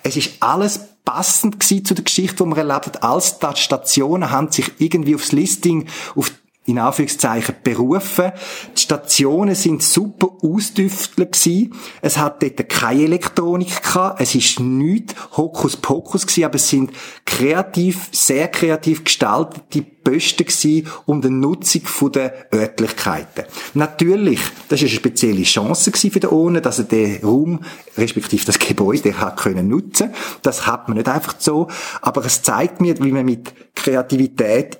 Es 0.04 0.18
ist 0.18 0.32
alles 0.40 0.80
passend 1.06 1.62
zu 1.64 1.94
der 1.94 2.04
Geschichte, 2.04 2.38
die 2.38 2.50
man 2.50 2.58
erlebt 2.58 2.88
hat. 2.88 3.04
Als 3.04 3.40
die 3.40 3.48
Stationen 3.56 4.32
haben 4.32 4.52
sich 4.52 4.72
irgendwie 4.80 5.16
aufs 5.16 5.32
Listing, 5.32 5.88
auf 6.16 6.32
in 6.66 6.80
Anführungszeichen 6.80 7.56
berufen. 7.64 8.32
Die 8.76 8.82
Stationen 8.82 9.56
sind 9.56 9.84
super 9.84 10.30
ausdüftelt 10.42 11.32
gewesen. 11.32 11.74
Es 12.02 12.18
hat 12.18 12.42
dort 12.42 12.68
keine 12.70 13.04
Elektronik 13.04 13.84
gehabt. 13.84 14.20
Es 14.20 14.36
ist 14.36 14.60
nichts 14.60 15.14
Hokuspokus 15.38 16.26
gewesen, 16.26 16.44
aber 16.46 16.56
es 16.56 16.70
sind 16.70 16.92
kreativ, 17.26 18.10
sehr 18.12 18.48
kreativ 18.48 19.04
gestaltete 19.04 19.86
Posten 20.06 20.46
gewesen 20.46 20.88
um 21.06 21.22
die 21.22 21.30
Nutzung 21.30 22.12
der 22.12 22.54
Örtlichkeiten. 22.54 23.46
Natürlich, 23.74 24.40
das 24.70 24.82
ist 24.82 24.90
eine 24.90 24.96
spezielle 24.96 25.44
Chance 25.44 25.92
für 25.92 26.20
den 26.20 26.30
Ohne, 26.30 26.62
dass 26.62 26.80
er 26.80 26.86
den 26.86 27.24
Raum, 27.24 27.62
respektive 27.98 28.46
das 28.46 28.60
Gebäude, 28.60 29.20
hat 29.20 29.38
können 29.38 29.68
nutzen. 29.68 30.12
Das 30.42 30.68
hat 30.68 30.88
man 30.88 30.98
nicht 30.98 31.10
einfach 31.10 31.36
so. 31.40 31.68
Aber 32.02 32.24
es 32.26 32.42
zeigt 32.44 32.82
mir, 32.82 32.96
wie 33.04 33.12
man 33.12 33.26
mit 33.26 33.54
Kreativität 33.76 34.80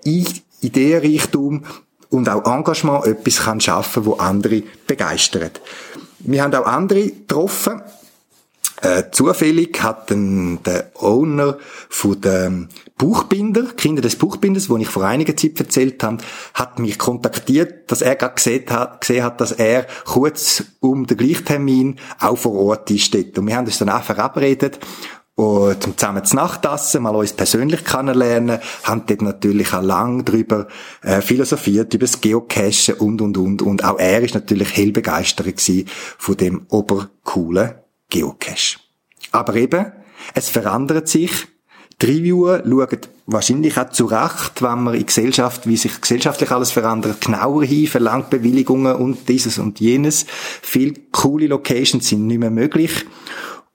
Ideenreichtum 0.66 1.64
und 2.10 2.30
auch 2.30 2.46
Engagement 2.46 3.06
etwas 3.06 3.44
kann 3.44 3.62
schaffen, 3.62 4.06
wo 4.06 4.14
andere 4.14 4.64
begeistert. 4.88 5.62
Wir 6.20 6.44
haben 6.44 6.54
auch 6.56 6.66
andere 6.66 7.08
getroffen. 7.08 7.82
Äh, 8.82 9.04
zufällig 9.12 9.82
hat 9.82 10.12
ein, 10.12 10.62
der 10.64 10.92
Owner 10.96 11.58
von 11.90 12.20
dem 12.20 12.68
Buchbinder, 12.98 13.64
Kinder 13.78 14.02
des 14.02 14.18
Buchbinders, 14.18 14.70
wo 14.70 14.78
ich 14.78 14.90
vor 14.90 15.06
einiger 15.06 15.36
Zeit 15.36 15.60
erzählt 15.60 16.04
habe, 16.04 16.18
hat 16.54 16.80
mich 16.80 17.00
kontaktiert, 17.00 17.90
dass 17.90 18.02
er 18.02 18.16
gerade 18.16 18.36
gesehen 18.36 18.70
hat, 18.70 19.02
gesehen 19.02 19.24
hat, 19.24 19.40
dass 19.40 19.54
er 19.54 19.88
kurz 20.06 20.64
um 20.82 21.08
den 21.08 21.18
gleichen 21.18 21.46
Termin 21.46 22.00
auch 22.20 22.38
vor 22.38 22.54
Ort 22.54 22.92
ist 22.92 23.16
Und 23.16 23.48
wir 23.48 23.56
haben 23.56 23.66
uns 23.66 23.78
dann 23.78 23.90
auch 23.90 24.04
verabredet 24.04 24.80
und 25.36 25.84
zusammen 25.84 26.24
zu 26.24 26.38
Nachtassen, 26.38 27.04
mal 27.04 27.16
uns 27.16 27.34
persönlich 27.34 27.84
kennenlernen, 27.84 28.60
haben 28.84 29.04
dort 29.06 29.22
natürlich 29.22 29.74
auch 29.74 29.82
lang 29.82 30.24
drüber 30.24 30.68
äh, 31.02 31.20
philosophiert, 31.20 31.94
über 31.94 32.06
das 32.06 32.22
Geocachen 32.22 32.96
und, 32.96 33.22
und, 33.22 33.38
und. 33.38 33.62
Und 33.62 33.84
auch 33.84 34.00
er 34.00 34.22
ist 34.22 34.34
natürlich 34.34 34.76
hell 34.78 34.94
begeistert 34.94 35.62
von 36.18 36.38
dem 36.38 36.66
obercoolen 36.70 37.76
Geocache. 38.10 38.80
Aber 39.32 39.56
eben, 39.56 39.92
es 40.34 40.48
verändert 40.48 41.10
sich. 41.10 41.32
Die 42.02 42.06
Reviewer 42.08 42.64
schauen 42.66 43.00
wahrscheinlich 43.26 43.78
auch 43.78 43.90
zu 43.90 44.06
Recht, 44.06 44.62
wenn 44.62 44.84
man 44.84 44.96
in 44.96 45.06
Gesellschaft, 45.06 45.68
wie 45.68 45.78
sich 45.78 46.00
gesellschaftlich 46.00 46.52
alles 46.52 46.72
verändert, 46.72 47.22
genauer 47.22 47.64
hin, 47.64 47.88
verlangt 47.88 48.30
Bewilligungen 48.30 48.96
und 48.96 49.28
dieses 49.28 49.60
und 49.60 49.80
jenes. 49.80 50.26
Viele 50.62 50.94
coole 51.12 51.48
Locations 51.48 52.08
sind 52.08 52.28
nicht 52.28 52.40
mehr 52.40 52.52
möglich. 52.52 53.06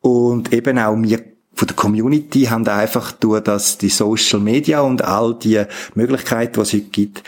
Und 0.00 0.52
eben 0.52 0.78
auch 0.78 0.96
wir 0.96 1.29
von 1.52 1.68
der 1.68 1.76
Community 1.76 2.44
haben 2.44 2.66
einfach 2.68 3.12
durch 3.12 3.42
das 3.42 3.78
die 3.78 3.88
Social 3.88 4.40
Media 4.40 4.80
und 4.80 5.02
all 5.02 5.34
die 5.34 5.62
Möglichkeiten, 5.94 6.54
die 6.54 6.60
es 6.60 6.72
heute 6.72 6.82
gibt, 6.84 7.22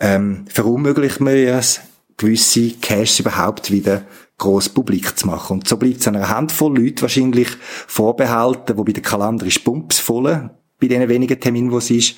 ähm, 0.00 0.44
verunmöglicht 0.48 1.20
man 1.20 1.34
es, 1.34 1.80
gewisse 2.16 2.72
Caches 2.72 3.20
überhaupt 3.20 3.70
wieder 3.70 4.04
gross 4.36 4.68
publik 4.68 5.18
zu 5.18 5.26
machen. 5.26 5.58
Und 5.58 5.68
so 5.68 5.76
bleibt 5.76 6.00
es 6.00 6.08
einer 6.08 6.28
Handvoll 6.28 6.78
Leute 6.78 7.02
wahrscheinlich 7.02 7.48
vorbehalten, 7.86 8.76
wo 8.76 8.84
bei 8.84 8.92
der 8.92 9.02
Kalender 9.02 9.46
ist 9.46 9.62
Pumps 9.64 9.98
voll, 9.98 10.50
bei 10.80 10.86
den 10.88 11.08
wenigen 11.08 11.38
Terminen, 11.38 11.70
wo 11.70 11.78
es 11.78 11.90
ist, 11.90 12.16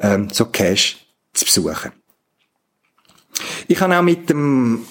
ähm, 0.00 0.28
so 0.30 0.46
Cash 0.46 1.04
zu 1.32 1.44
besuchen. 1.44 1.92
Ich 3.66 3.80
habe 3.80 3.98
auch 3.98 4.02
mit 4.02 4.30
dem 4.30 4.84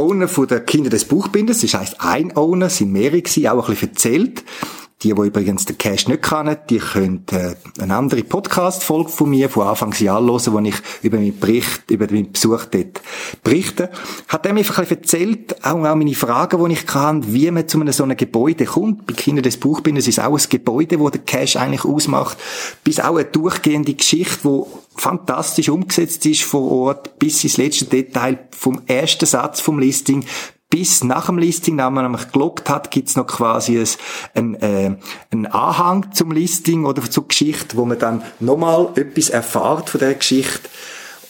Owner 0.00 0.28
von 0.28 0.48
der 0.48 0.60
Kinder 0.60 0.88
des 0.88 1.04
Buchbinders, 1.04 1.60
das 1.60 1.74
heisst 1.74 2.00
ein 2.00 2.34
Owner, 2.34 2.70
sind 2.70 2.90
mehrere 2.90 3.20
gewesen, 3.20 3.48
auch 3.48 3.68
ein 3.68 3.74
bisschen 3.74 3.90
erzählt. 3.90 4.44
Die, 5.02 5.14
die 5.14 5.22
übrigens 5.22 5.64
den 5.64 5.78
Cash 5.78 6.08
nicht 6.08 6.22
kennen, 6.22 6.58
die 6.68 6.78
können 6.78 7.24
äh, 7.32 7.54
eine 7.80 7.96
andere 7.96 8.22
Podcast-Folge 8.22 9.08
von 9.08 9.30
mir 9.30 9.48
von 9.48 9.66
Anfangs 9.66 10.00
an 10.02 10.26
hören, 10.26 10.52
wo 10.52 10.58
ich 10.58 10.74
über 11.02 11.16
meinen 11.16 11.38
Bericht, 11.38 11.90
über 11.90 12.06
meinen 12.10 12.32
Besuch 12.32 12.66
dort 12.66 13.00
berichte. 13.42 13.88
Hat 14.28 14.44
mir 14.44 14.50
einfach 14.50 14.76
ein 14.78 14.84
bisschen 14.84 14.98
erzählt, 14.98 15.64
auch, 15.64 15.82
auch 15.82 15.94
meine 15.94 16.14
Fragen, 16.14 16.62
die 16.62 16.72
ich 16.74 16.86
kann, 16.86 17.32
wie 17.32 17.50
man 17.50 17.66
zu 17.66 17.80
einem 17.80 17.94
so 17.94 18.04
einem 18.04 18.16
Gebäude 18.16 18.66
kommt. 18.66 19.06
Bei 19.06 19.14
Kindern 19.14 19.44
des 19.44 19.56
Buchbinders 19.56 20.06
ist 20.06 20.20
auch 20.20 20.38
ein 20.38 20.48
Gebäude, 20.50 21.00
wo 21.00 21.08
der 21.08 21.22
Cash 21.22 21.56
eigentlich 21.56 21.86
ausmacht, 21.86 22.36
bis 22.84 23.00
auch 23.00 23.16
eine 23.16 23.24
durchgehende 23.24 23.94
Geschichte, 23.94 24.40
wo 24.42 24.68
fantastisch 24.96 25.70
umgesetzt 25.70 26.26
ist 26.26 26.42
vor 26.42 26.70
Ort, 26.70 27.18
bis 27.18 27.42
ins 27.42 27.56
letzte 27.56 27.86
Detail 27.86 28.38
vom 28.50 28.82
ersten 28.86 29.24
Satz 29.24 29.60
vom 29.60 29.78
Listing 29.78 30.26
bis 30.70 31.02
nach 31.02 31.26
dem 31.26 31.38
Listing, 31.38 31.76
da 31.76 31.90
man 31.90 32.04
nämlich 32.04 32.30
gelockt 32.30 32.70
hat, 32.70 32.92
gibt's 32.92 33.16
noch 33.16 33.26
quasi 33.26 33.84
ein, 34.34 34.54
äh, 34.54 34.96
ein 35.32 35.46
Anhang 35.46 36.12
zum 36.12 36.30
Listing 36.30 36.84
oder 36.84 37.02
zur 37.02 37.26
Geschichte, 37.26 37.76
wo 37.76 37.84
man 37.84 37.98
dann 37.98 38.22
nochmal 38.38 38.88
etwas 38.94 39.30
erfahrt 39.30 39.90
von 39.90 39.98
der 39.98 40.14
Geschichte. 40.14 40.68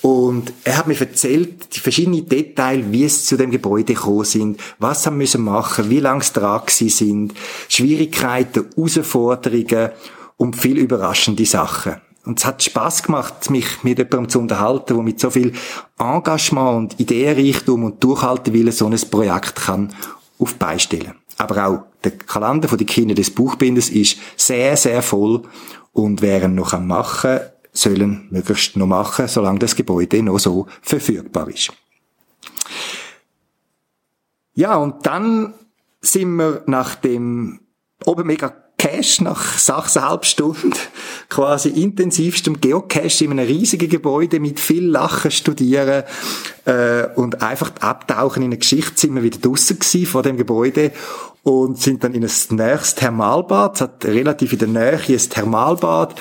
Und 0.02 0.52
er 0.64 0.78
hat 0.78 0.86
mir 0.86 0.98
erzählt, 0.98 1.74
die 1.74 1.80
verschiedenen 1.80 2.26
Details, 2.26 2.86
wie 2.90 3.04
es 3.04 3.26
zu 3.26 3.36
dem 3.36 3.50
Gebäude 3.50 3.94
gekommen 3.94 4.24
sind, 4.24 4.60
was 4.78 5.02
sie 5.02 5.10
müssen 5.10 5.42
machen, 5.42 5.90
wie 5.90 6.00
lange 6.00 6.20
es 6.20 6.32
dran 6.32 6.62
sind, 6.68 7.34
Schwierigkeiten, 7.68 8.66
Herausforderungen 8.76 9.90
und 10.36 10.56
viel 10.56 10.78
überraschende 10.78 11.44
Sachen. 11.44 12.00
Und 12.30 12.38
es 12.38 12.44
hat 12.44 12.62
Spaß 12.62 13.02
gemacht, 13.02 13.50
mich 13.50 13.82
mit 13.82 13.98
jemandem 13.98 14.28
zu 14.28 14.38
unterhalten, 14.38 14.94
der 14.94 15.02
mit 15.02 15.18
so 15.18 15.30
viel 15.30 15.52
Engagement 15.98 16.92
und 16.92 17.00
Ideenreichtum 17.00 17.82
und 17.82 18.04
Durchhaltewillen 18.04 18.70
so 18.70 18.86
ein 18.86 18.96
Projekt 19.10 19.56
kann 19.56 19.92
auf 20.38 20.54
beistellen. 20.54 21.16
Aber 21.38 21.66
auch 21.66 21.82
der 22.04 22.12
Kalender 22.12 22.68
von 22.68 22.78
den 22.78 22.86
Kindern 22.86 23.16
des 23.16 23.34
Buchbinders 23.34 23.88
ist 23.88 24.16
sehr, 24.36 24.76
sehr 24.76 25.02
voll 25.02 25.42
und 25.92 26.22
wären 26.22 26.54
noch 26.54 26.72
am 26.72 26.86
Machen, 26.86 27.40
sollen 27.72 28.28
möglichst 28.30 28.76
noch 28.76 28.86
machen, 28.86 29.26
solange 29.26 29.58
das 29.58 29.74
Gebäude 29.74 30.22
noch 30.22 30.38
so 30.38 30.68
verfügbar 30.82 31.48
ist. 31.48 31.72
Ja, 34.54 34.76
und 34.76 35.04
dann 35.04 35.52
sind 36.00 36.36
wir 36.36 36.62
nach 36.66 36.94
dem 36.94 37.58
oben 38.04 38.28
mega 38.28 38.54
Cache 38.80 39.22
nach 39.22 39.58
sechseinhalb 39.58 40.24
Stunden 40.24 40.72
quasi 41.28 41.68
intensivstem 41.68 42.62
Geocache 42.62 43.24
in 43.24 43.32
einem 43.32 43.46
riesigen 43.46 43.90
Gebäude 43.90 44.40
mit 44.40 44.58
viel 44.58 44.86
Lachen 44.86 45.30
studieren 45.30 46.04
äh, 46.64 47.04
und 47.14 47.42
einfach 47.42 47.72
abtauchen 47.80 48.42
in 48.42 48.48
eine 48.48 48.56
Geschichte 48.56 48.98
sind 48.98 49.14
wir 49.14 49.22
wieder 49.22 49.38
draussen 49.38 49.78
gewesen 49.78 50.06
vor 50.06 50.22
dem 50.22 50.38
Gebäude 50.38 50.92
und 51.42 51.78
sind 51.78 52.04
dann 52.04 52.14
in 52.14 52.24
ein 52.24 52.30
nächstes 52.56 52.94
Thermalbad, 52.94 53.74
es 53.74 53.80
hat 53.82 54.04
relativ 54.06 54.54
in 54.54 54.58
der 54.60 54.68
Nähe 54.68 55.00
ein 55.06 55.18
Thermalbad 55.18 56.14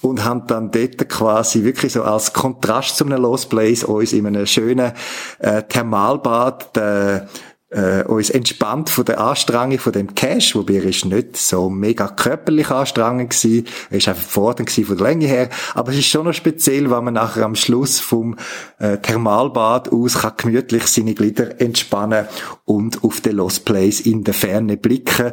und 0.00 0.24
haben 0.24 0.46
dann 0.46 0.70
dort 0.70 1.08
quasi 1.08 1.64
wirklich 1.64 1.94
so 1.94 2.04
als 2.04 2.32
Kontrast 2.32 2.96
zu 2.96 3.06
einem 3.06 3.22
Lost 3.22 3.50
Place 3.50 3.82
uns 3.82 4.12
in 4.12 4.26
einem 4.28 4.46
schönen 4.46 4.92
äh, 5.40 5.64
Thermalbad 5.64 6.76
äh, 6.76 7.22
äh, 7.70 8.02
uns 8.04 8.30
entspannt 8.30 8.90
von 8.90 9.04
der 9.04 9.20
Anstrengung 9.20 9.78
von 9.78 9.92
dem 9.92 10.14
Cash, 10.14 10.54
wobei 10.54 10.74
er 10.74 10.84
ist 10.84 11.04
nicht 11.04 11.36
so 11.36 11.68
mega 11.68 12.08
körperlich 12.08 12.70
anstrengend 12.70 13.30
gewesen, 13.30 13.66
er 13.90 13.98
ist 13.98 14.08
einfach 14.08 14.22
fordernd 14.22 14.68
gewesen 14.68 14.86
von 14.86 14.96
der 14.96 15.06
Länge 15.06 15.26
her, 15.26 15.48
aber 15.74 15.92
es 15.92 15.98
ist 15.98 16.06
schon 16.06 16.24
noch 16.24 16.34
speziell, 16.34 16.90
wenn 16.90 17.04
man 17.04 17.14
nachher 17.14 17.44
am 17.44 17.54
Schluss 17.54 18.00
vom 18.00 18.36
äh, 18.78 18.98
Thermalbad 18.98 19.92
aus 19.92 20.18
kann 20.18 20.34
gemütlich 20.36 20.86
seine 20.86 21.14
Glieder 21.14 21.60
entspannen 21.60 22.26
und 22.64 23.02
auf 23.02 23.20
den 23.20 23.36
Lost 23.36 23.64
Place 23.64 24.00
in 24.00 24.24
der 24.24 24.34
Ferne 24.34 24.76
blicken 24.76 25.32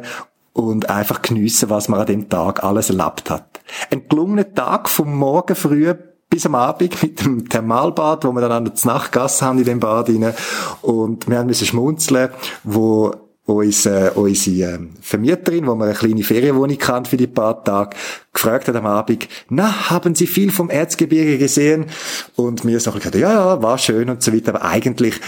und 0.52 0.90
einfach 0.90 1.22
geniessen, 1.22 1.70
was 1.70 1.88
man 1.88 2.00
an 2.00 2.06
dem 2.06 2.28
Tag 2.28 2.62
alles 2.62 2.90
erlebt 2.90 3.30
hat. 3.30 3.60
Ein 3.90 4.08
gelungener 4.08 4.52
Tag 4.52 4.88
vom 4.88 5.16
Morgen 5.16 5.54
früh 5.54 5.94
bis 6.32 6.46
am 6.46 6.54
Abend 6.54 7.02
mit 7.02 7.22
dem 7.22 7.46
Thermalbad, 7.46 8.24
wo 8.24 8.32
wir 8.32 8.40
dann 8.40 8.52
an 8.52 8.64
der 8.64 8.72
Nachtgasse 8.84 9.44
haben 9.44 9.58
in 9.58 9.64
dem 9.64 9.80
Bad 9.80 10.08
rein. 10.08 10.32
Und 10.80 11.28
wir 11.28 11.36
haben 11.36 11.46
müssen 11.46 11.66
schmunzeln, 11.66 12.30
wo 12.64 13.12
uns, 13.44 13.84
äh, 13.84 14.10
unsere 14.14 14.72
äh, 14.72 14.78
Vermieterin, 15.02 15.66
wo 15.66 15.74
wir 15.74 15.84
eine 15.84 15.94
kleine 15.94 16.22
Ferienwohnung 16.22 16.78
kann 16.78 17.04
für 17.04 17.18
die 17.18 17.26
paar 17.26 17.62
Tage, 17.62 17.96
gefragt 18.32 18.68
hat 18.68 18.76
am 18.76 18.86
Abend, 18.86 19.28
na, 19.50 19.90
haben 19.90 20.14
Sie 20.14 20.26
viel 20.26 20.50
vom 20.50 20.70
Erzgebirge 20.70 21.36
gesehen? 21.36 21.86
Und 22.34 22.64
wir 22.64 22.80
so 22.80 22.92
gesagt, 22.92 23.14
ja, 23.14 23.30
ja, 23.30 23.62
war 23.62 23.76
schön 23.76 24.08
und 24.08 24.22
so 24.22 24.32
weiter, 24.32 24.54
aber 24.54 24.64
eigentlich 24.64 25.20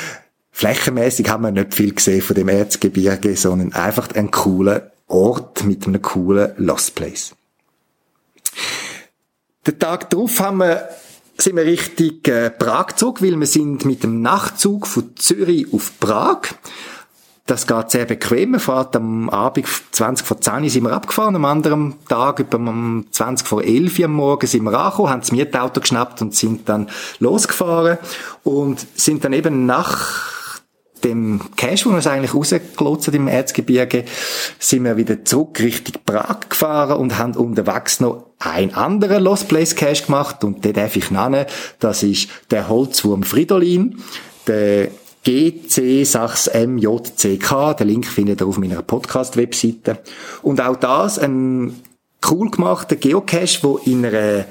flächenmäßig 0.53 1.29
haben 1.29 1.43
wir 1.43 1.51
nicht 1.51 1.75
viel 1.75 1.93
gesehen 1.93 2.23
von 2.23 2.35
dem 2.35 2.49
Erzgebirge, 2.49 3.37
sondern 3.37 3.75
einfach 3.75 4.09
einen 4.15 4.31
coolen 4.31 4.81
Ort 5.07 5.65
mit 5.65 5.87
einem 5.87 6.01
coolen 6.01 6.53
Lost 6.57 6.95
Place. 6.95 7.35
Den 9.67 9.79
Tag 9.79 10.11
darauf 10.11 10.41
haben 10.41 10.59
wir, 10.59 10.89
sind 11.39 11.57
wir 11.57 11.65
richtig 11.65 12.29
äh, 12.29 12.51
Prag 12.51 12.89
gezogen, 12.89 13.25
weil 13.25 13.39
wir 13.41 13.47
sind 13.47 13.85
mit 13.85 14.03
dem 14.03 14.21
Nachtzug 14.21 14.87
von 14.87 15.17
Zürich 15.17 15.73
auf 15.73 15.99
Prag. 16.01 16.41
Das 17.47 17.67
geht 17.67 17.91
sehr 17.91 18.05
bequem. 18.07 18.53
Wir 18.53 18.61
fahren 18.61 18.89
am 18.95 19.31
Abend 19.31 19.67
20 19.93 20.27
vor 20.27 20.41
10 20.41 20.69
sind 20.69 20.85
wir 20.85 20.93
abgefahren. 20.93 21.37
Am 21.37 21.45
anderen 21.45 21.95
Tag, 22.09 22.41
etwa 22.41 22.57
um 22.57 23.07
20 23.11 23.47
vor 23.47 23.63
11 23.63 23.99
Uhr 23.99 24.05
am 24.07 24.13
Morgen 24.13 24.47
sind 24.47 24.65
wir 24.65 24.79
angekommen, 24.79 25.11
haben 25.11 25.21
das 25.21 25.33
Mietauto 25.33 25.81
geschnappt 25.81 26.23
und 26.23 26.35
sind 26.35 26.69
dann 26.69 26.89
losgefahren 27.19 27.99
und 28.45 28.87
sind 28.95 29.25
dann 29.25 29.35
eben 29.35 29.67
nach 29.67 30.44
dem 31.05 31.41
Cash, 31.57 31.87
wo 31.87 31.91
wir 31.91 31.97
uns 31.97 32.07
eigentlich 32.07 32.35
rausgelotzt 32.35 33.09
im 33.09 33.29
Erzgebirge, 33.29 34.05
sind 34.59 34.85
wir 34.85 34.97
wieder 34.97 35.25
zurück 35.25 35.61
Richtung 35.61 36.01
Prag 36.05 36.49
gefahren 36.49 36.99
und 36.99 37.19
haben 37.19 37.37
unterwegs 37.37 38.01
noch 38.01 38.31
ein 38.39 38.75
anderer 38.75 39.21
Lost 39.21 39.49
Place 39.49 39.77
Cache 39.77 40.07
gemacht 40.07 40.43
und 40.45 40.65
den 40.65 40.73
darf 40.73 40.97
ich 40.97 41.11
nennen. 41.11 41.45
Das 41.79 42.03
ist 42.03 42.31
der 42.51 42.69
Holzwurm 42.69 43.23
Fridolin, 43.23 43.99
der 44.47 44.89
GC6MJCK. 45.25 47.75
Den 47.75 47.89
Link 47.89 48.07
findet 48.07 48.43
ihr 48.43 48.47
auf 48.47 48.59
meiner 48.59 48.83
Podcast-Webseite. 48.83 49.99
Und 50.43 50.61
auch 50.61 50.77
das 50.77 51.19
ein 51.19 51.81
cool 52.31 52.51
gemachter 52.51 52.97
Geocache, 52.97 53.61
wo 53.63 53.79
in 53.79 54.05
einer 54.05 54.45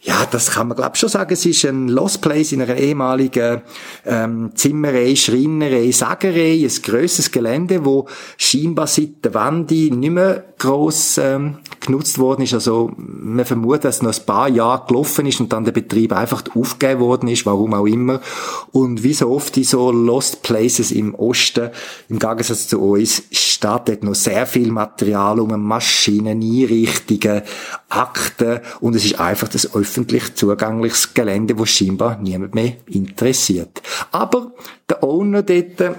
ja, 0.00 0.26
das 0.30 0.52
kann 0.52 0.68
man 0.68 0.76
glaube 0.76 0.96
schon 0.96 1.08
sagen. 1.08 1.32
Es 1.32 1.44
ist 1.44 1.64
ein 1.64 1.88
Lost 1.88 2.20
Place 2.20 2.52
in 2.52 2.62
einer 2.62 2.76
ehemaligen 2.76 3.62
ähm, 4.06 4.52
Zimmerei, 4.54 5.16
Schreinerei, 5.16 5.90
Sagerei, 5.90 6.64
ein 6.64 6.82
grosses 6.82 7.32
Gelände, 7.32 7.84
wo 7.84 8.06
scheinbar 8.36 8.86
seit 8.86 9.24
der 9.24 9.34
Wende 9.34 9.74
nicht 9.74 10.10
mehr 10.10 10.44
gross 10.56 11.18
ähm, 11.18 11.58
genutzt 11.80 12.18
worden 12.18 12.42
ist. 12.42 12.54
Also 12.54 12.92
man 12.96 13.44
vermutet, 13.44 13.86
dass 13.86 14.02
noch 14.02 14.16
ein 14.16 14.26
paar 14.26 14.48
Jahre 14.48 14.86
gelaufen 14.86 15.26
ist 15.26 15.40
und 15.40 15.52
dann 15.52 15.64
der 15.64 15.72
Betrieb 15.72 16.12
einfach 16.12 16.44
aufgegeben 16.54 17.00
worden 17.00 17.28
ist, 17.28 17.46
warum 17.46 17.74
auch 17.74 17.86
immer. 17.86 18.20
Und 18.72 19.02
wie 19.02 19.14
so 19.14 19.30
oft 19.30 19.56
in 19.56 19.64
so 19.64 19.90
Lost 19.90 20.42
Places 20.42 20.92
im 20.92 21.14
Osten, 21.14 21.70
im 22.08 22.18
Gegensatz 22.18 22.68
zu 22.68 22.80
uns, 22.80 23.24
steht 23.30 23.88
dort 23.88 24.04
noch 24.04 24.14
sehr 24.14 24.46
viel 24.46 24.70
Material 24.70 25.40
um 25.40 25.60
Maschinen, 25.60 26.40
Einrichtungen, 26.40 27.42
Akten 27.88 28.60
und 28.80 28.94
es 28.94 29.04
ist 29.04 29.18
einfach 29.18 29.48
das 29.48 29.74
öffentlich 29.74 30.34
zugängliches 30.34 31.14
Gelände, 31.14 31.58
wo 31.58 31.64
scheinbar 31.64 32.18
niemand 32.18 32.54
mehr 32.54 32.74
interessiert. 32.86 33.82
Aber 34.12 34.52
der 34.88 35.02
Owner 35.02 35.42
dort 35.42 35.96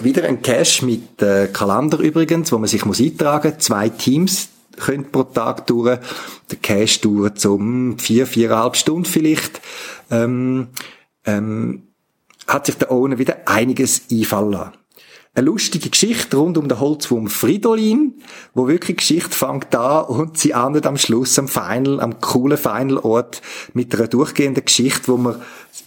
wieder 0.00 0.24
ein 0.24 0.42
Cash 0.42 0.82
mit 0.82 1.22
äh, 1.22 1.48
Kalender 1.52 1.98
übrigens, 1.98 2.52
wo 2.52 2.58
man 2.58 2.68
sich 2.68 2.84
muss 2.84 3.00
eintragen, 3.00 3.58
zwei 3.58 3.88
Teams 3.88 4.48
können 4.76 5.10
pro 5.10 5.22
Tag 5.22 5.66
durch. 5.66 5.98
Der 6.50 6.58
Cash 6.60 7.00
dauert 7.00 7.40
so 7.40 7.54
um 7.54 7.98
vier, 7.98 8.26
viereinhalb 8.26 8.76
Stunden 8.76 9.06
vielleicht. 9.06 9.60
Ähm, 10.10 10.68
ähm, 11.24 11.82
hat 12.46 12.66
sich 12.66 12.76
der 12.76 12.92
Owner 12.92 13.18
wieder 13.18 13.38
einiges 13.46 14.02
einfallen 14.10 14.52
lassen 14.52 14.72
eine 15.36 15.46
lustige 15.46 15.90
Geschichte 15.90 16.38
rund 16.38 16.56
um 16.56 16.66
den 16.66 16.80
Holzwurm 16.80 17.28
Fridolin, 17.28 18.14
wo 18.54 18.68
wirklich 18.68 18.96
Geschichte 18.96 19.36
fängt 19.36 19.66
da 19.70 19.98
und 19.98 20.38
sie 20.38 20.52
endet 20.52 20.86
am 20.86 20.96
Schluss 20.96 21.38
am 21.38 21.46
Final, 21.46 22.00
am 22.00 22.20
coolen 22.20 22.56
Final-Ort 22.56 23.42
mit 23.74 23.94
einer 23.94 24.08
durchgehenden 24.08 24.64
Geschichte, 24.64 25.08
wo 25.08 25.18
man 25.18 25.36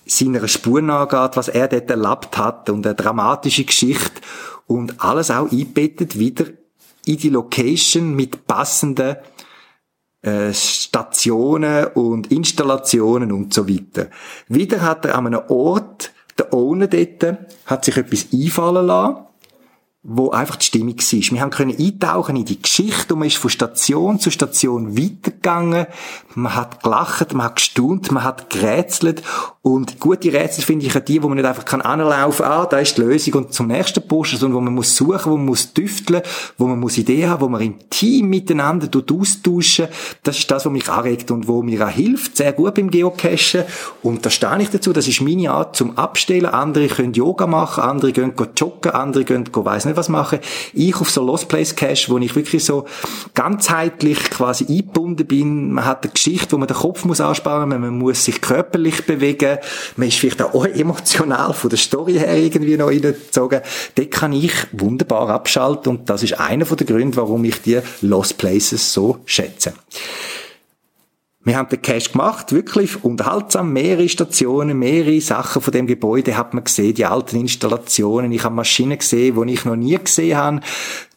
seiner 0.05 0.47
Spur 0.47 0.83
nachgeht, 0.83 1.35
was 1.35 1.47
er 1.47 1.67
dort 1.67 1.89
erlebt 1.89 2.37
hat 2.37 2.69
und 2.69 2.85
eine 2.85 2.93
dramatische 2.93 3.63
Geschichte 3.63 4.21
und 4.67 5.01
alles 5.03 5.31
auch 5.31 5.51
einbettet 5.51 6.19
wieder 6.19 6.45
in 7.05 7.17
die 7.17 7.29
Location 7.29 8.15
mit 8.15 8.45
passenden 8.45 9.15
äh, 10.21 10.53
Stationen 10.53 11.87
und 11.95 12.31
Installationen 12.31 13.31
und 13.31 13.51
so 13.51 13.67
weiter. 13.67 14.11
Wieder 14.47 14.83
hat 14.83 15.05
er 15.05 15.17
an 15.17 15.25
einem 15.25 15.41
Ort, 15.47 16.11
der 16.37 16.53
Owner 16.53 16.85
dort, 16.85 17.37
hat 17.65 17.83
sich 17.83 17.97
etwas 17.97 18.27
einfallen 18.31 18.85
lassen 18.85 19.25
wo 20.01 20.31
einfach 20.31 20.55
die 20.55 20.65
Stimmung 20.65 20.97
war. 20.97 21.31
Wir 21.33 21.41
haben 21.41 21.49
können 21.49 21.77
eintauchen 21.77 22.37
in 22.37 22.45
die 22.45 22.61
Geschichte 22.61 23.13
und 23.13 23.19
man 23.19 23.27
ist 23.27 23.37
von 23.37 23.49
Station 23.49 24.19
zu 24.19 24.31
Station 24.31 24.97
weitergegangen. 24.97 25.87
Man 26.35 26.55
hat 26.55 26.81
gelacht, 26.83 27.33
man 27.33 27.47
hat 27.47 27.57
gestaunt, 27.57 28.11
man 28.11 28.23
hat 28.23 28.49
gerätselt 28.49 29.23
und 29.73 29.99
gute 29.99 30.33
Rätsel 30.33 30.63
finde 30.63 30.85
ich 30.85 30.93
ja 30.93 30.99
die, 30.99 31.21
wo 31.21 31.27
man 31.27 31.37
nicht 31.37 31.45
einfach 31.45 31.65
kann 31.65 31.81
anlaufen, 31.81 32.45
ah, 32.45 32.65
da 32.65 32.79
ist 32.79 32.97
die 32.97 33.01
Lösung 33.01 33.35
und 33.35 33.53
zum 33.53 33.67
nächsten 33.67 34.05
Posten, 34.07 34.37
sondern 34.37 34.57
wo 34.57 34.61
man 34.61 34.73
muss 34.73 34.95
suchen, 34.95 35.31
wo 35.31 35.37
man 35.37 35.45
muss 35.45 35.73
tüfteln, 35.73 36.21
wo 36.57 36.67
man 36.67 36.79
muss 36.79 36.97
Ideen 36.97 37.29
haben, 37.29 37.41
wo 37.41 37.47
man 37.47 37.61
im 37.61 37.75
Team 37.89 38.29
miteinander 38.29 38.89
austauschen. 39.11 39.87
Das 40.23 40.37
ist 40.37 40.49
das, 40.49 40.65
was 40.65 40.71
mich 40.71 40.89
anregt 40.89 41.31
und 41.31 41.47
wo 41.47 41.61
mir 41.61 41.85
auch 41.85 41.91
hilft, 41.91 42.37
sehr 42.37 42.53
gut 42.53 42.75
beim 42.75 42.89
Geocachen. 42.89 43.63
Und 44.01 44.25
da 44.25 44.29
stehe 44.29 44.59
ich 44.61 44.69
dazu, 44.69 44.91
das 44.91 45.07
ist 45.07 45.21
meine 45.21 45.51
Art 45.51 45.75
zum 45.75 45.97
Abstellen. 45.97 46.47
Andere 46.47 46.87
können 46.87 47.13
Yoga 47.13 47.47
machen, 47.47 47.83
andere 47.83 48.11
gehen 48.11 48.33
joggen, 48.57 48.91
andere 48.91 49.23
gehen, 49.23 49.45
weiss 49.53 49.85
nicht 49.85 49.97
was 49.97 50.09
machen. 50.09 50.39
Ich 50.73 50.95
auf 50.99 51.09
so 51.09 51.23
Lost 51.23 51.47
Place 51.47 51.75
Cache, 51.75 52.09
wo 52.09 52.17
ich 52.17 52.35
wirklich 52.35 52.65
so 52.65 52.85
ganzheitlich 53.33 54.29
quasi 54.31 54.65
eingebunden 54.67 55.27
bin. 55.27 55.71
Man 55.73 55.85
hat 55.85 56.03
eine 56.03 56.11
Geschichte, 56.11 56.53
wo 56.53 56.57
man 56.57 56.67
den 56.67 56.77
Kopf 56.77 57.05
muss 57.05 57.21
ansparen, 57.21 57.69
man 57.69 57.97
muss 57.97 58.25
sich 58.25 58.41
körperlich 58.41 59.05
bewegen, 59.05 59.58
Man 59.95 60.07
ist 60.07 60.17
vielleicht 60.17 60.41
auch 60.41 60.65
emotional 60.65 61.53
von 61.53 61.69
der 61.69 61.79
Story 61.79 62.13
her 62.13 62.35
irgendwie 62.37 62.77
noch 62.77 62.87
reingezogen. 62.87 63.61
Dort 63.95 64.11
kann 64.11 64.33
ich 64.33 64.53
wunderbar 64.71 65.29
abschalten 65.29 65.89
und 65.97 66.09
das 66.09 66.23
ist 66.23 66.39
einer 66.39 66.65
der 66.65 66.85
Gründe, 66.85 67.17
warum 67.17 67.43
ich 67.43 67.61
die 67.61 67.79
Lost 68.01 68.37
Places 68.37 68.93
so 68.93 69.19
schätze. 69.25 69.73
Wir 71.45 71.55
haben 71.55 71.69
den 71.69 71.81
Cash 71.81 72.11
gemacht, 72.11 72.51
wirklich 72.51 73.01
unterhaltsam, 73.01 73.71
mehrere 73.71 74.09
Stationen, 74.09 74.77
mehrere 74.77 75.21
Sachen 75.21 75.61
von 75.61 75.71
dem 75.71 75.87
Gebäude 75.87 76.35
hat 76.35 76.53
man 76.53 76.65
gesehen, 76.65 76.93
die 76.95 77.05
alten 77.05 77.37
Installationen. 77.37 78.33
Ich 78.33 78.43
habe 78.43 78.55
Maschinen 78.55 78.97
gesehen, 78.97 79.41
die 79.41 79.53
ich 79.53 79.63
noch 79.63 79.77
nie 79.77 79.97
gesehen 79.97 80.37
habe. 80.37 80.59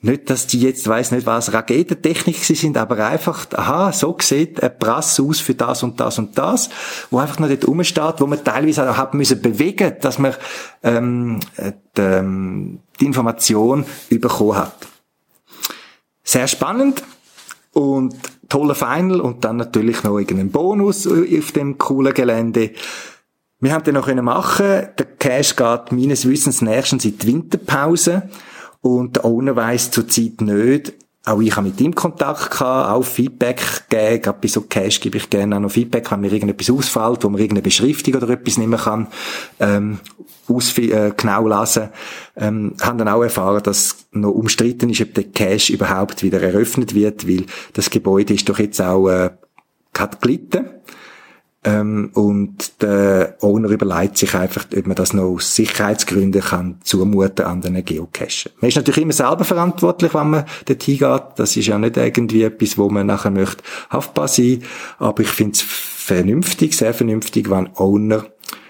Nicht, 0.01 0.31
dass 0.31 0.47
die 0.47 0.61
jetzt, 0.61 0.87
weiß 0.87 1.11
nicht 1.11 1.27
was, 1.27 1.53
Raketentechnik 1.53 2.37
sind, 2.37 2.77
aber 2.77 3.05
einfach, 3.05 3.47
aha, 3.53 3.93
so 3.93 4.17
sieht 4.21 4.63
ein 4.63 4.79
Prass 4.79 5.19
aus 5.19 5.41
für 5.41 5.55
das 5.55 5.83
und 5.83 5.99
das 5.99 6.21
und 6.21 6.39
das, 6.39 6.71
wo 7.11 7.19
einfach 7.19 7.41
noch 7.41 7.49
dort 7.49 7.67
rumsteht, 7.67 8.15
wo 8.19 8.27
man 8.29 8.45
teilweise 8.45 8.89
auch 8.89 8.97
hat 8.97 9.15
müssen 9.15 9.43
bewegen, 9.43 9.97
dass 10.03 10.21
man 10.21 10.37
ähm, 10.85 11.41
die, 11.97 12.01
ähm, 12.01 12.79
die 13.01 13.07
Information 13.07 13.85
bekommen 14.09 14.57
hat. 14.57 14.87
Sehr 16.23 16.47
spannend 16.47 17.03
und 17.73 18.15
toller 18.53 18.75
Final 18.75 19.23
und 19.23 19.45
dann 19.47 19.57
natürlich 19.57 20.03
noch 20.03 20.19
irgendeinen 20.19 20.51
Bonus 20.51 21.07
auf 21.07 21.53
dem 21.53 21.79
coolen 21.79 22.13
Gelände. 22.13 22.73
Wir 23.61 23.73
haben 23.73 23.85
den 23.85 23.95
noch 23.95 24.15
machen 24.15 24.89
Der 24.99 25.07
Cash 25.19 25.57
geht 25.57 25.91
meines 25.91 26.29
Wissens 26.29 26.61
nächstens 26.61 27.07
in 27.07 27.17
die 27.17 27.29
Winterpause. 27.29 28.29
Und 28.83 29.17
der 29.17 29.25
Owner 29.25 29.57
weiss 29.57 29.91
zurzeit 29.91 30.43
nicht, 30.43 30.93
auch 31.25 31.41
ich 31.41 31.55
habe 31.55 31.69
mit 31.69 31.81
ihm 31.81 31.95
Kontakt 31.95 32.51
gehabt, 32.51 32.91
auch 32.91 33.05
Feedback 33.05 33.89
gegeben. 33.89 34.23
Gerade 34.23 34.39
bei 34.41 34.49
so 34.49 34.63
Cash 34.63 35.01
gebe 35.01 35.19
ich 35.19 35.31
gerne 35.31 35.57
auch 35.57 35.61
noch 35.61 35.71
Feedback, 35.71 36.11
wenn 36.11 36.21
mir 36.21 36.33
irgendetwas 36.33 36.71
ausfällt, 36.71 37.23
wo 37.23 37.29
man 37.29 37.41
irgendeine 37.41 37.63
Beschriftung 37.63 38.15
oder 38.15 38.29
etwas 38.31 38.59
nehmen 38.59 38.79
kann, 38.79 39.07
ähm, 39.61 40.01
aus, 40.49 40.77
äh, 40.79 41.13
genau 41.17 41.47
lesen. 41.47 41.91
Ähm, 42.37 42.75
haben 42.83 42.99
dann 42.99 43.09
auch 43.09 43.23
erfahren, 43.23 43.63
dass 43.63 44.07
noch 44.11 44.33
umstritten 44.33 44.91
ist, 44.91 45.01
ob 45.01 45.15
der 45.15 45.25
Cash 45.25 45.71
überhaupt 45.71 46.25
wieder 46.25 46.43
eröffnet 46.43 46.95
wird, 46.95 47.29
weil 47.29 47.47
das 47.73 47.91
Gebäude 47.91 48.35
ist 48.35 48.49
doch 48.49 48.59
jetzt 48.59 48.81
auch, 48.81 49.09
äh, 49.09 49.31
hat 49.97 50.21
gelitten. 50.21 50.71
Ähm, 51.65 52.11
und 52.15 52.83
der 52.83 53.37
Owner 53.41 53.69
überlegt 53.69 54.19
sich 54.19 54.35
einfach, 54.35 54.67
ob 54.77 54.87
man 54.87 54.97
das 54.97 55.13
noch 55.13 55.25
aus 55.25 55.55
Sicherheitsgründen 55.55 56.43
kann 56.43 56.79
zumuten 56.83 57.47
an 57.47 57.61
den 57.61 57.85
Geocachen. 57.85 58.51
Man 58.61 58.69
ist 58.69 58.77
natürlich 58.77 59.03
immer 59.03 59.13
selber 59.13 59.45
verantwortlich, 59.45 60.13
wenn 60.13 60.31
man 60.31 60.45
dort 60.65 60.83
hingeht. 60.83 61.23
Das 61.37 61.57
ist 61.57 61.69
ja 61.69 61.79
nicht 61.79 61.97
irgendwie 61.97 62.43
etwas, 62.43 62.79
wo 62.79 62.89
man 62.89 63.07
nachher 63.07 63.31
möchte 63.31 63.63
haftbar 63.91 64.27
sein. 64.27 64.65
Aber 64.99 65.23
ich 65.23 65.29
finde 65.29 65.53
es 65.53 65.63
vernünftig, 65.63 66.77
sehr 66.77 66.95
vernünftig, 66.95 67.49
wenn 67.49 67.71
Owner 67.77 68.27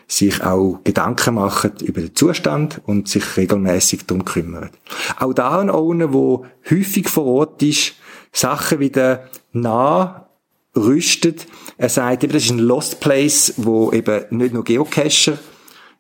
sich 0.07 0.43
auch 0.43 0.81
Gedanken 0.85 1.37
machen 1.37 1.73
über 1.81 2.03
den 2.03 2.15
Zustand 2.15 2.83
und 2.85 3.09
sich 3.09 3.39
regelmäßig 3.39 4.05
darum 4.07 4.27
kümmern. 4.27 4.69
Auch 5.19 5.33
da 5.33 5.61
ein 5.61 5.71
Owner, 5.71 6.09
der 6.09 6.43
häufig 6.71 7.09
vor 7.09 7.25
Ort 7.25 7.63
ist, 7.63 7.95
Sachen 8.33 8.81
wieder 8.81 9.25
nah 9.53 10.22
rüstet. 10.77 11.47
Er 11.77 11.89
sagt 11.89 12.25
eben, 12.25 12.33
das 12.33 12.45
ist 12.45 12.51
ein 12.51 12.59
Lost 12.59 13.01
Place, 13.01 13.55
wo 13.57 13.93
eben 13.93 14.25
nicht 14.31 14.55
nur 14.55 14.65
Geocacher 14.65 15.39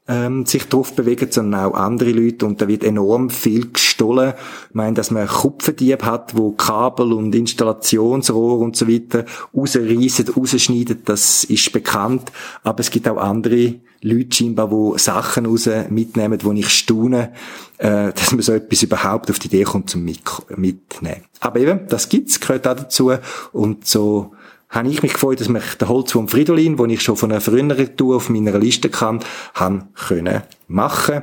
ähm, 0.08 0.46
sich 0.46 0.64
drauf 0.64 0.94
bewegen, 0.94 1.30
sondern 1.30 1.64
auch 1.64 1.74
andere 1.74 2.11
Leute 2.11 2.44
und 2.44 2.61
da 2.61 2.66
wird 2.66 2.82
enorm 2.82 3.30
viel 3.30 3.70
gestohlen. 3.70 4.35
Ich 4.68 4.74
meine, 4.74 4.94
dass 4.94 5.11
man 5.11 5.28
Kupferdieb 5.28 6.02
hat, 6.02 6.37
wo 6.37 6.52
Kabel 6.52 7.12
und 7.12 7.35
Installationsrohr 7.35 8.58
und 8.58 8.76
so 8.76 8.88
weiter 8.88 9.24
rausreißen, 9.56 10.28
rausschneiden, 10.30 11.02
das 11.04 11.44
ist 11.44 11.72
bekannt, 11.72 12.32
aber 12.64 12.80
es 12.80 12.90
gibt 12.90 13.08
auch 13.08 13.18
andere 13.18 13.76
Leute 14.00 14.37
scheinbar, 14.37 14.68
die 14.68 14.98
Sachen 14.98 15.46
raus 15.46 15.68
mitnehmen, 15.88 16.40
wo 16.42 16.50
ich 16.50 16.68
staune, 16.70 17.32
äh, 17.78 18.12
dass 18.12 18.32
man 18.32 18.42
so 18.42 18.52
etwas 18.52 18.82
überhaupt 18.82 19.30
auf 19.30 19.38
die 19.38 19.46
Idee 19.46 19.62
kommt 19.62 19.90
zum 19.90 20.04
mitnehmen. 20.04 21.22
Aber 21.38 21.61
eben, 21.61 21.87
das 21.88 22.08
gibt's, 22.08 22.40
gehört 22.40 22.66
auch 22.66 22.74
dazu 22.74 23.12
und 23.52 23.87
so 23.87 24.32
habe 24.72 24.88
ich 24.88 25.02
mich 25.02 25.12
gefreut, 25.12 25.40
dass 25.40 25.48
mich 25.48 25.76
der 25.78 25.88
Holzwurm 25.88 26.28
Fridolin, 26.28 26.76
den 26.76 26.90
ich 26.90 27.02
schon 27.02 27.16
von 27.16 27.30
einer 27.30 27.40
früheren 27.40 27.96
Tour 27.96 28.16
auf 28.16 28.28
meiner 28.28 28.58
Liste 28.58 28.88
kann, 28.88 29.20
haben 29.54 29.90
können 29.94 30.42
machen. 30.66 31.22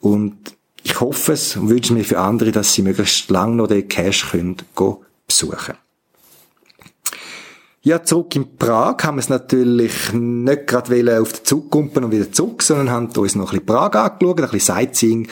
Und 0.00 0.36
ich 0.82 1.00
hoffe 1.00 1.32
es 1.32 1.56
und 1.56 1.68
wünsche 1.70 1.94
mir 1.94 2.04
für 2.04 2.18
andere, 2.18 2.52
dass 2.52 2.74
sie 2.74 2.82
möglichst 2.82 3.30
lange 3.30 3.56
noch 3.56 3.66
den 3.66 3.88
Cache 3.88 4.28
können 4.30 4.56
besuchen 5.26 5.74
ja, 7.82 8.02
zurück 8.02 8.36
in 8.36 8.58
Prag 8.58 8.98
haben 9.04 9.16
wir 9.16 9.20
es 9.20 9.30
natürlich 9.30 10.12
nicht 10.12 10.66
gerade 10.66 11.20
auf 11.20 11.32
den 11.32 11.44
Zug 11.44 11.70
kumpen 11.70 12.04
und 12.04 12.12
wieder 12.12 12.30
zurück, 12.30 12.62
sondern 12.62 12.90
haben 12.90 13.06
uns 13.06 13.34
noch 13.34 13.52
ein 13.52 13.60
bisschen 13.60 13.66
Prag 13.66 13.94
angeschaut, 13.94 14.40
ein 14.40 14.50
bisschen 14.50 14.76
Sightseeing 14.76 15.28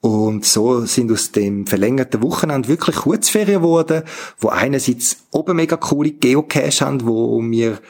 und 0.00 0.44
so 0.44 0.84
sind 0.84 1.10
aus 1.10 1.32
dem 1.32 1.66
verlängerten 1.66 2.22
Wochenende 2.22 2.68
wirklich 2.68 2.96
Kurzferien 2.96 3.62
geworden, 3.62 4.04
wo 4.38 4.48
einerseits 4.48 5.24
oben 5.32 5.56
mega 5.56 5.76
coole 5.76 6.12
Geocache 6.12 6.86
haben, 6.86 7.04
wo 7.04 7.40
wir 7.42 7.80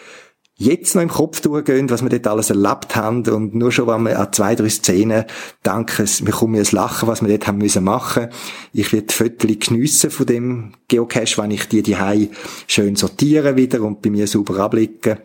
jetzt 0.59 0.95
noch 0.95 1.03
im 1.03 1.09
Kopf 1.09 1.41
durchgehen, 1.41 1.89
was 1.89 2.03
wir 2.03 2.09
dort 2.09 2.27
alles 2.27 2.51
erlebt 2.51 2.97
haben 2.97 3.29
und 3.29 3.55
nur 3.55 3.71
schon, 3.71 3.87
wenn 3.87 4.03
wir 4.03 4.19
an 4.19 4.33
zwei, 4.33 4.57
drei 4.57 4.69
Szenen 4.69 5.25
denken, 5.65 6.09
wir 6.23 6.33
kommen 6.33 6.59
ein 6.59 6.67
Lachen, 6.73 7.09
was 7.09 7.23
wir 7.23 7.29
dort 7.29 7.47
haben 7.47 7.59
müssen 7.59 7.85
machen. 7.85 8.29
Ich 8.73 8.93
werde 8.93 9.13
Viertel 9.13 9.57
geniessen 9.57 10.11
von 10.11 10.27
dem 10.27 10.73
Geocache, 10.89 11.41
wenn 11.41 11.53
ich 11.53 11.69
die 11.69 11.83
die 11.83 12.31
schön 12.67 12.97
sortieren 12.97 13.57
wieder 13.57 13.83
und 13.83 14.03
bei 14.03 14.11
mir 14.11 14.27
sauber 14.27 14.59
ablicken. 14.59 15.19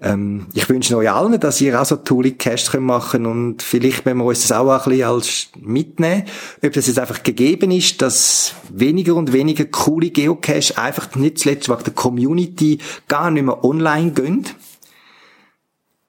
Ähm, 0.00 0.46
ich 0.54 0.68
wünsche 0.68 0.96
euch 0.96 1.10
allen, 1.10 1.38
dass 1.38 1.60
ihr 1.60 1.80
auch 1.80 1.84
so 1.84 1.96
tolle 1.96 2.32
Caches 2.32 2.72
machen 2.74 3.24
könnt 3.24 3.26
und 3.26 3.62
vielleicht 3.62 4.04
wenn 4.04 4.16
wir 4.16 4.24
uns 4.24 4.42
das 4.42 4.52
auch 4.52 4.68
ein 4.68 4.90
bisschen 4.90 5.06
als 5.06 5.48
mitnehmen. 5.60 6.24
Ob 6.64 6.72
das 6.72 6.88
jetzt 6.88 6.98
einfach 6.98 7.22
gegeben 7.22 7.70
ist, 7.70 8.02
dass 8.02 8.54
weniger 8.70 9.14
und 9.14 9.32
weniger 9.32 9.64
coole 9.66 10.10
Geocache 10.10 10.76
einfach 10.76 11.14
nicht 11.14 11.38
zuletzt 11.38 11.68
wegen 11.68 11.84
der 11.84 11.92
Community 11.92 12.78
gar 13.06 13.30
nicht 13.30 13.44
mehr 13.44 13.62
online 13.64 14.10
gehen 14.10 14.46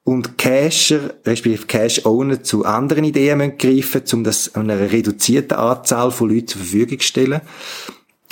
und 0.06 0.38
Cacher, 0.38 1.14
respektive 1.24 1.66
Cache-Owner 1.66 2.42
zu 2.42 2.64
anderen 2.64 3.02
Ideen 3.02 3.38
müssen 3.38 3.58
greifen 3.58 4.02
um 4.12 4.22
das 4.22 4.54
einer 4.54 4.78
reduzierten 4.78 5.56
Anzahl 5.56 6.12
von 6.12 6.30
Leuten 6.30 6.46
zur 6.46 6.60
Verfügung 6.60 7.00
zu 7.00 7.06
stellen. 7.06 7.40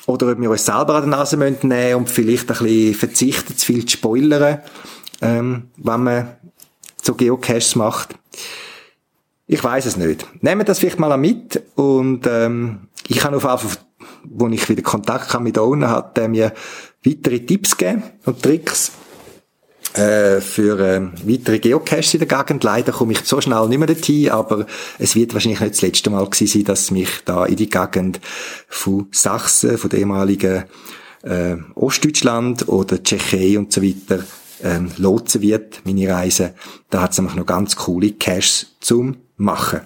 Oder 0.07 0.31
ob 0.31 0.41
wir 0.41 0.51
uns 0.51 0.67
selber 0.67 0.95
an 0.95 1.11
der 1.11 1.19
Nase 1.19 1.37
nehmen 1.37 1.95
und 1.97 2.11
vielleicht 2.11 2.51
ein 2.51 2.59
bisschen 2.59 2.95
verzichten, 2.95 3.57
zu 3.57 3.67
viel 3.67 3.87
zu 3.87 3.97
spoilern 3.97 4.61
ähm, 5.21 5.71
wenn 5.77 6.03
man 6.03 6.37
so 7.03 7.15
Geocaches 7.15 7.77
macht. 7.77 8.15
Ich 9.47 9.63
weiß 9.63 9.87
es 9.87 9.97
nicht. 9.97 10.27
Nehmen 10.43 10.65
das 10.65 10.79
vielleicht 10.79 10.99
mal 10.99 11.17
mit 11.19 11.63
und 11.75 12.27
ähm, 12.27 12.89
ich 13.09 13.19
kann 13.19 13.35
auf 13.35 13.45
einfach, 13.45 13.77
wo 14.25 14.49
ich 14.49 14.69
wieder 14.69 14.83
Kontakt 14.83 15.39
mit 15.41 15.59
Owner 15.59 15.91
hat, 15.91 16.17
der 16.17 16.29
mir 16.29 16.53
weitere 17.05 17.41
Tipps 17.41 17.77
geben 17.77 18.03
und 18.25 18.43
Tricks 18.43 18.93
äh, 19.95 20.41
für 20.41 20.81
äh, 20.81 21.01
weitere 21.25 21.59
Geocaches 21.59 22.15
in 22.15 22.27
der 22.27 22.39
Gegend. 22.39 22.65
Leider 22.65 22.93
komme 22.93 23.13
ich 23.13 23.21
so 23.21 23.41
schnell 23.41 23.69
nicht 23.69 23.79
mehr 23.79 23.87
dorthin, 23.87 24.31
aber 24.31 24.67
es 24.99 25.15
wird 25.15 25.35
wahrscheinlich 25.35 25.61
nicht 25.61 25.75
das 25.75 25.83
letzte 25.83 26.11
Mal 26.11 26.25
gewesen 26.25 26.47
sein, 26.47 26.65
dass 26.65 26.91
mich 26.91 27.11
da 27.27 27.45
in 27.45 27.57
die 27.57 27.69
Gegend 27.69 28.21
von 28.69 29.09
Sachsen, 29.13 29.77
von 29.77 29.91
der 29.91 29.99
ehemaligen 29.99 30.65
äh, 31.23 31.57
Ostdeutschland 31.75 32.67
oder 32.69 33.03
Tschechei 33.03 33.59
und 33.59 33.73
so 33.73 33.83
weiter 33.83 34.25
ähm, 34.63 34.91
lotsen 34.97 35.43
wird, 35.43 35.83
meine 35.85 36.09
Reise. 36.09 36.55
Da 36.91 37.03
hat 37.03 37.13
es 37.13 37.19
nämlich 37.19 37.37
noch 37.37 37.47
ganz 37.47 37.77
coole 37.77 38.13
Caches 38.13 38.77
zum 38.81 39.17
Machen. 39.37 39.81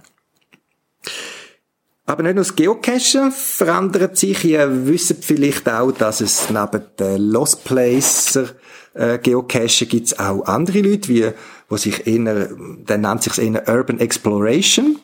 Aber 2.04 2.22
nicht 2.22 2.36
nur 2.36 2.44
das 2.44 2.56
Geocachen 2.56 3.32
verändert 3.32 4.16
sich. 4.16 4.44
Ihr 4.44 4.86
wisst 4.86 5.24
vielleicht 5.24 5.68
auch, 5.68 5.92
dass 5.92 6.22
es 6.22 6.48
neben 6.48 6.82
den 6.98 7.18
Lost 7.18 7.64
Placer 7.64 8.46
äh, 8.94 9.18
Geocachen 9.18 9.88
gibt 9.88 10.06
es 10.06 10.18
auch 10.18 10.42
andere 10.46 10.80
Leute, 10.80 11.08
wie, 11.08 11.30
wo 11.68 11.76
sich 11.76 12.06
eher, 12.06 12.48
der 12.88 12.98
nennt 12.98 13.22
sich 13.22 13.38
eher 13.38 13.68
Urban 13.68 14.00
Exploration. 14.00 14.98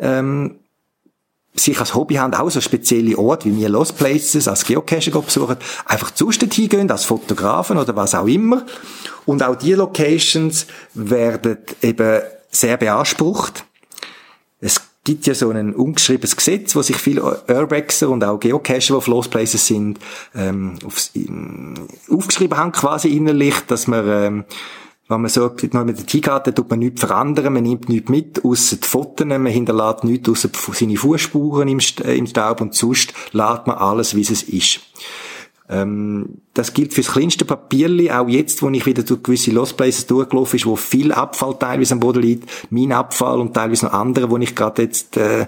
Ähm, 0.00 0.58
sich 1.54 1.78
als 1.78 1.94
Hobby 1.94 2.14
haben, 2.14 2.34
auch 2.34 2.50
so 2.50 2.60
spezielle 2.60 3.16
Orte 3.18 3.50
wie 3.50 3.58
wir 3.58 3.68
Lost 3.68 3.98
Places 3.98 4.48
als 4.48 4.64
Geocacher 4.64 5.10
besuchen, 5.20 5.56
einfach 5.84 6.10
zustand 6.10 6.54
hingehen, 6.54 6.90
als 6.90 7.04
Fotografen 7.04 7.76
oder 7.76 7.94
was 7.94 8.14
auch 8.14 8.26
immer. 8.26 8.64
Und 9.26 9.42
auch 9.42 9.56
die 9.56 9.74
Locations 9.74 10.66
werden 10.94 11.58
eben 11.82 12.22
sehr 12.50 12.76
beansprucht. 12.78 13.64
Es 14.60 14.80
gibt 15.04 15.26
ja 15.26 15.34
so 15.34 15.50
ein 15.50 15.74
ungeschriebenes 15.74 16.36
Gesetz, 16.36 16.74
wo 16.76 16.82
sich 16.82 16.96
viele 16.96 17.42
Urbexer 17.48 18.08
und 18.08 18.24
auch 18.24 18.38
Geocacher, 18.38 18.78
die 18.78 18.92
auf 18.92 19.06
Lost 19.08 19.30
Places 19.30 19.66
sind, 19.66 19.98
ähm, 20.34 20.78
aufs, 20.86 21.10
in, 21.14 21.88
aufgeschrieben 22.08 22.56
haben 22.56 22.72
quasi 22.72 23.08
innerlich, 23.08 23.54
dass 23.66 23.86
man 23.88 24.08
ähm, 24.08 24.44
wenn 25.12 25.20
man 25.20 25.30
so 25.30 25.50
noch 25.72 25.84
mit 25.84 25.98
der 25.98 26.06
T-Karte 26.06 26.54
tut 26.54 26.70
man 26.70 26.78
nichts 26.78 27.02
verändern, 27.04 27.52
man 27.52 27.62
nimmt 27.62 27.88
nichts 27.88 28.08
mit, 28.08 28.44
außer 28.44 28.76
die 28.76 28.86
Fotos, 28.86 29.26
man 29.26 29.46
hinterlässt 29.46 30.04
nichts 30.04 30.28
außer 30.28 30.48
seine 30.72 30.96
Fußspuren 30.96 31.68
im, 31.68 31.80
äh, 32.04 32.16
im 32.16 32.26
Staub 32.26 32.60
und 32.60 32.74
sonst 32.74 33.12
lädt 33.32 33.66
man 33.66 33.76
alles, 33.76 34.16
wie 34.16 34.22
es 34.22 34.42
ist. 34.42 34.80
Ähm, 35.68 36.38
das 36.54 36.72
gilt 36.72 36.94
fürs 36.94 37.12
kleinste 37.12 37.44
Papierli, 37.44 38.10
auch 38.10 38.28
jetzt, 38.28 38.62
wo 38.62 38.70
ich 38.70 38.86
wieder 38.86 39.02
durch 39.02 39.22
gewisse 39.22 39.50
Lost 39.50 39.76
Places 39.76 40.06
durchgelaufen 40.06 40.56
ist, 40.56 40.66
wo 40.66 40.76
viel 40.76 41.12
Abfall 41.12 41.56
teilweise 41.58 41.94
am 41.94 42.00
Boden 42.00 42.22
liegt, 42.22 42.50
mein 42.70 42.92
Abfall 42.92 43.40
und 43.40 43.54
teilweise 43.54 43.86
noch 43.86 43.92
andere, 43.92 44.30
wo 44.30 44.38
ich 44.38 44.54
gerade 44.54 44.82
jetzt 44.82 45.16
äh, 45.16 45.46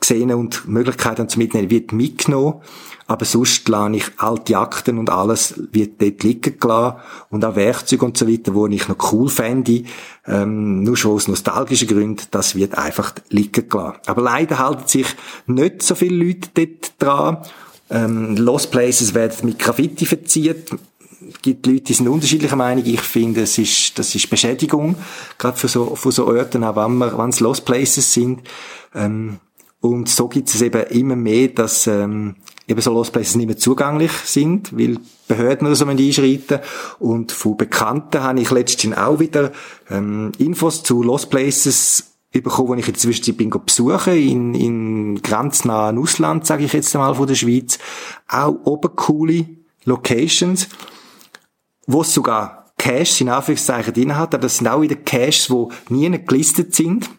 gesehen 0.00 0.32
und 0.32 0.68
Möglichkeiten 0.68 1.28
zu 1.28 1.38
mitnehmen, 1.38 1.70
wird 1.70 1.92
mitgenommen. 1.92 2.60
Aber 3.12 3.26
sonst 3.26 3.68
lade 3.68 3.98
ich 3.98 4.06
alte 4.16 4.56
Akten 4.56 4.96
und 4.96 5.10
alles 5.10 5.52
wird 5.70 6.00
dort 6.00 6.22
liegen 6.22 6.58
gelassen. 6.58 6.96
Und 7.28 7.44
auch 7.44 7.56
Werkzeuge 7.56 8.06
und 8.06 8.16
so 8.16 8.26
weiter, 8.26 8.54
wo 8.54 8.66
ich 8.68 8.88
noch 8.88 9.12
cool 9.12 9.28
fände. 9.28 9.84
Ähm, 10.26 10.82
nur 10.82 10.96
schon 10.96 11.10
aus 11.10 11.28
nostalgischen 11.28 11.88
Gründen, 11.88 12.24
das 12.30 12.54
wird 12.54 12.78
einfach 12.78 13.12
liegen 13.28 13.68
gelassen. 13.68 13.98
Aber 14.06 14.22
leider 14.22 14.58
halten 14.58 14.88
sich 14.88 15.08
nicht 15.46 15.82
so 15.82 15.94
viele 15.94 16.24
Leute 16.24 16.48
dort 16.54 16.92
dran. 16.98 17.36
Ähm, 17.90 18.34
Lost 18.38 18.70
Places 18.70 19.12
werden 19.12 19.46
mit 19.46 19.58
Graffiti 19.58 20.06
verziert 20.06 20.70
Es 20.70 21.42
gibt 21.42 21.66
Leute, 21.66 21.82
die 21.82 21.92
sind 21.92 22.08
unterschiedlicher 22.08 22.56
Meinung. 22.56 22.86
Ich 22.86 23.02
finde, 23.02 23.42
es 23.42 23.58
ist, 23.58 23.98
das 23.98 24.14
ist 24.14 24.30
Beschädigung, 24.30 24.96
gerade 25.36 25.58
für 25.58 25.68
so, 25.68 25.96
für 25.96 26.12
so 26.12 26.26
Orten, 26.28 26.64
auch 26.64 26.76
wenn, 26.76 26.96
wir, 26.96 27.18
wenn 27.18 27.28
es 27.28 27.40
Lost 27.40 27.66
Places 27.66 28.10
sind. 28.10 28.40
Ähm, 28.94 29.38
und 29.82 30.08
so 30.08 30.28
gibt 30.28 30.48
es 30.48 30.62
eben 30.62 30.82
immer 30.84 31.16
mehr, 31.16 31.48
dass 31.48 31.86
ähm, 31.86 32.36
eben 32.66 32.80
so 32.80 32.92
Lost 32.92 33.12
Places 33.12 33.36
nicht 33.36 33.46
mehr 33.46 33.56
zugänglich 33.56 34.12
sind, 34.24 34.76
weil 34.76 34.98
Behörden 35.28 35.66
oder 35.66 35.76
so 35.76 35.86
einschreiten 35.86 36.60
Und 36.98 37.32
von 37.32 37.56
Bekannten 37.56 38.22
habe 38.22 38.40
ich 38.40 38.50
letztens 38.50 38.96
auch 38.96 39.18
wieder 39.18 39.52
ähm, 39.90 40.32
Infos 40.38 40.82
zu 40.82 41.02
Lost 41.02 41.30
Places 41.30 42.12
bekommen, 42.32 42.76
die 42.76 42.80
ich 42.80 42.88
in 42.88 42.94
der 42.94 43.00
Zwischenzeit 43.00 43.36
bin 43.36 43.50
besuchen, 43.50 44.14
in, 44.14 44.54
in 44.54 45.22
grenznahen 45.22 45.98
Ausland, 45.98 46.46
sage 46.46 46.64
ich 46.64 46.72
jetzt 46.72 46.94
einmal, 46.94 47.14
von 47.14 47.26
der 47.26 47.34
Schweiz. 47.34 47.78
Auch 48.28 48.56
oben 48.64 48.96
coole 48.96 49.46
Locations, 49.84 50.68
wo 51.86 52.00
es 52.00 52.14
sogar 52.14 52.72
Caches 52.78 53.20
in 53.20 53.28
Anführungszeichen 53.28 53.92
drin 53.92 54.16
hat, 54.16 54.34
aber 54.34 54.42
das 54.42 54.56
sind 54.56 54.68
auch 54.68 54.80
wieder 54.80 54.96
Caches, 54.96 55.48
die 55.48 55.94
nie 55.94 56.10
gelistet 56.24 56.74
sind 56.74 57.10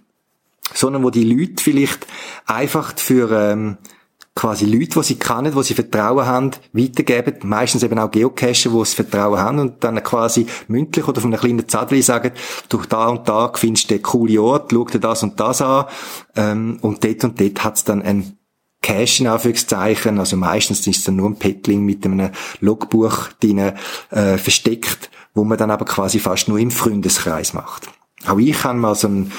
sondern 0.73 1.03
wo 1.03 1.09
die 1.09 1.23
Leute 1.23 1.61
vielleicht 1.61 2.07
einfach 2.45 2.97
für 2.97 3.31
ähm, 3.31 3.77
quasi 4.35 4.65
Leute, 4.65 4.99
die 4.99 5.03
sie 5.03 5.19
kennen, 5.19 5.53
die 5.55 5.63
sie 5.63 5.75
Vertrauen 5.75 6.25
haben, 6.25 6.51
weitergeben. 6.71 7.35
Meistens 7.43 7.83
eben 7.83 7.99
auch 7.99 8.09
Geocacher, 8.09 8.71
die 8.71 8.79
das 8.79 8.93
Vertrauen 8.93 9.39
haben 9.39 9.59
und 9.59 9.83
dann 9.83 10.01
quasi 10.03 10.47
mündlich 10.67 11.07
oder 11.07 11.21
von 11.21 11.31
einem 11.31 11.39
kleinen 11.39 11.69
Zettel 11.69 12.01
sagen, 12.01 12.31
durch 12.69 12.87
da 12.87 13.09
und 13.09 13.27
da 13.27 13.51
findest 13.53 13.89
du 13.89 13.95
den 13.95 14.01
coolen 14.03 14.39
Ort, 14.39 14.71
schau 14.71 14.85
dir 14.85 14.99
das 14.99 15.23
und 15.23 15.39
das 15.39 15.61
an. 15.61 15.85
Ähm, 16.35 16.79
und 16.81 17.03
dort 17.03 17.23
und 17.23 17.39
dort 17.39 17.63
hat 17.63 17.77
es 17.77 17.83
dann 17.83 18.01
ein 18.01 18.37
Cache 18.81 19.23
in 19.23 19.27
Anführungszeichen, 19.27 20.19
also 20.19 20.35
meistens 20.35 20.85
ist 20.85 20.97
es 20.97 21.03
dann 21.05 21.15
nur 21.15 21.29
ein 21.29 21.37
Pettling 21.39 21.85
mit 21.85 22.05
einem 22.05 22.31
Logbuch 22.59 23.29
drin, 23.39 23.71
äh, 24.09 24.37
versteckt, 24.37 25.09
wo 25.33 25.45
man 25.45 25.57
dann 25.57 25.71
aber 25.71 25.85
quasi 25.85 26.19
fast 26.19 26.49
nur 26.49 26.59
im 26.59 26.69
Freundeskreis 26.69 27.53
macht. 27.53 27.87
Auch 28.27 28.39
ich 28.39 28.61
habe 28.63 28.77
mal 28.77 28.95
so 28.95 29.07
einen 29.07 29.31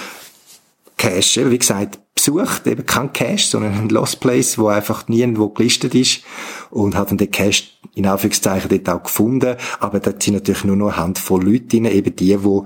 Cache, 0.97 1.51
wie 1.51 1.59
gesagt, 1.59 1.99
besucht, 2.25 2.67
eben 2.67 2.87
kein 2.87 3.13
Cache, 3.13 3.39
sondern 3.39 3.75
ein 3.75 3.89
Lost 3.89 4.21
Place, 4.21 4.59
wo 4.59 4.69
einfach 4.69 5.09
nirgendwo 5.09 5.49
gelistet 5.49 5.95
ist 5.95 6.23
und 6.71 6.97
hat 6.97 7.11
dann 7.11 7.19
den 7.19 7.31
Cache 7.31 7.65
in 7.95 8.07
Anführungszeichen 8.07 8.69
dort 8.69 8.89
auch 8.89 9.03
gefunden, 9.05 9.57
aber 9.79 10.01
dort 10.01 10.23
sind 10.23 10.35
natürlich 10.35 10.65
nur 10.65 10.77
noch 10.77 10.89
eine 10.89 10.97
Handvoll 10.97 11.45
Leute 11.45 11.67
drin, 11.67 11.85
eben 11.85 12.17
die, 12.17 12.37
die 12.37 12.61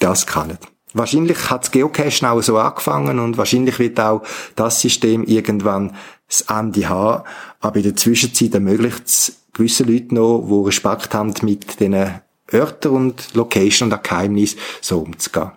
das 0.00 0.26
kennen. 0.26 0.58
Wahrscheinlich 0.94 1.50
hat 1.50 1.64
das 1.64 1.70
Geocachen 1.70 2.26
auch 2.26 2.42
so 2.42 2.56
angefangen 2.58 3.18
und 3.18 3.36
wahrscheinlich 3.36 3.78
wird 3.78 4.00
auch 4.00 4.22
das 4.56 4.80
System 4.80 5.22
irgendwann 5.24 5.94
das 6.28 6.42
Ende 6.42 6.88
haben, 6.88 7.24
aber 7.60 7.76
in 7.76 7.82
der 7.82 7.96
Zwischenzeit 7.96 8.54
ermöglicht 8.54 9.06
es 9.06 9.36
gewisse 9.52 9.84
Leute 9.84 10.14
noch, 10.14 10.46
die 10.48 10.66
Respekt 10.66 11.14
haben 11.14 11.34
mit 11.42 11.78
diesen 11.80 12.20
Örtern 12.52 12.92
und 12.92 13.34
Location 13.34 13.92
und 13.92 14.02
Geheimnis 14.02 14.56
so 14.80 15.00
umzugehen. 15.00 15.52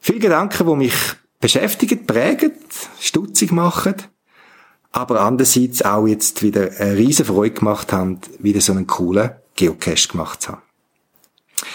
Viele 0.00 0.18
Gedanken, 0.18 0.66
die 0.66 0.76
mich 0.76 0.94
beschäftigen, 1.40 2.06
prägen, 2.06 2.52
stutzig 3.00 3.52
machen, 3.52 3.94
aber 4.92 5.20
andererseits 5.20 5.82
auch 5.82 6.06
jetzt 6.06 6.42
wieder 6.42 6.70
eine 6.78 6.96
riesen 6.96 7.26
Freude 7.26 7.54
gemacht 7.54 7.92
haben, 7.92 8.20
wieder 8.38 8.60
so 8.60 8.72
einen 8.72 8.86
coolen 8.86 9.32
Geocache 9.54 10.08
gemacht 10.08 10.42
zu 10.42 10.52
haben. 10.52 10.62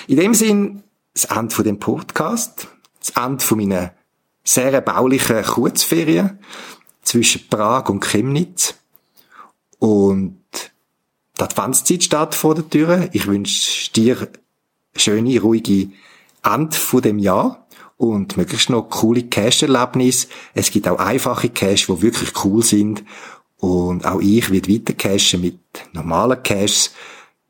In 0.08 0.18
dem 0.18 0.34
Sinn, 0.34 0.84
das 1.14 1.26
Ende 1.26 1.54
von 1.54 1.66
dem 1.66 1.80
Podcast, 1.80 2.68
das 3.00 3.12
Ende 3.12 3.44
von 3.44 3.58
meiner 3.58 3.94
sehr 4.44 4.82
baulichen 4.82 5.44
Kurzferien 5.44 6.40
zwischen 7.02 7.48
Prag 7.50 7.90
und 7.90 8.02
Chemnitz 8.02 8.76
und 9.80 10.40
die 11.38 11.42
Adventszeit 11.42 12.04
steht 12.04 12.36
vor 12.36 12.56
der 12.56 12.70
Tür. 12.70 13.10
Ich 13.12 13.28
wünsche 13.28 13.92
dir 13.92 14.18
eine 14.20 14.30
schöne, 14.96 15.40
ruhige 15.42 15.90
Ende 16.44 16.76
von 16.76 17.02
dem 17.02 17.20
Jahr 17.20 17.63
und 17.98 18.38
möglichst 18.38 18.70
noch 18.70 18.90
coole 18.90 19.24
Cache-Erlebnisse. 19.24 20.28
Es 20.54 20.72
gibt 20.72 20.88
auch 20.88 21.00
einfache 21.00 21.50
Caches, 21.50 21.88
die 21.88 22.02
wirklich 22.02 22.32
cool 22.44 22.64
sind. 22.64 23.04
Und 23.58 24.06
auch 24.06 24.20
ich 24.20 24.52
werde 24.52 24.74
weiter 24.74 24.94
cachen 24.94 25.42
mit 25.42 25.60
normalen 25.94 26.44
Caches. 26.44 26.92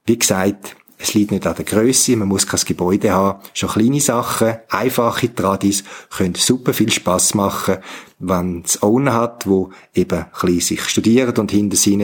Wie 0.05 0.19
gesagt, 0.19 0.75
es 1.03 1.13
liegt 1.13 1.31
nicht 1.31 1.45
an 1.45 1.55
der 1.55 1.65
Größe, 1.65 2.15
man 2.15 2.29
muss 2.29 2.47
kein 2.47 2.61
Gebäude 2.65 3.11
haben. 3.11 3.39
Schon 3.53 3.69
kleine 3.69 3.99
Sachen, 3.99 4.55
einfache 4.69 5.33
Tradis 5.33 5.83
können 6.09 6.35
super 6.35 6.73
viel 6.73 6.91
Spaß 6.91 7.33
machen, 7.33 7.79
wenn 8.19 8.61
es 8.63 8.81
Owner 8.81 9.13
hat, 9.13 9.45
wo 9.45 9.71
eben 9.93 10.25
ein 10.31 10.59
sich 10.61 10.81
studiert 10.85 11.39
und 11.39 11.51
hinter 11.51 11.75
sich 11.75 11.97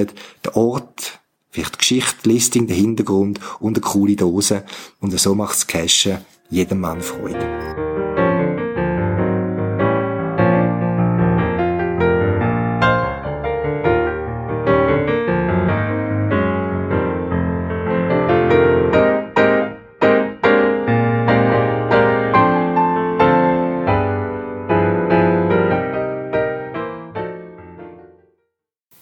der 0.43 0.57
Ort, 0.57 1.19
vielleicht 1.49 1.77
Geschichte, 1.77 2.27
Listing, 2.27 2.67
der 2.67 2.75
Hintergrund 2.75 3.39
und 3.59 3.77
eine 3.77 3.81
coole 3.81 4.17
Dose. 4.17 4.65
Und 4.99 5.17
so 5.17 5.33
macht 5.33 5.55
das 5.55 5.67
Cachen 5.67 6.17
jedem 6.49 6.81
Mann 6.81 7.01
Freude. 7.01 8.18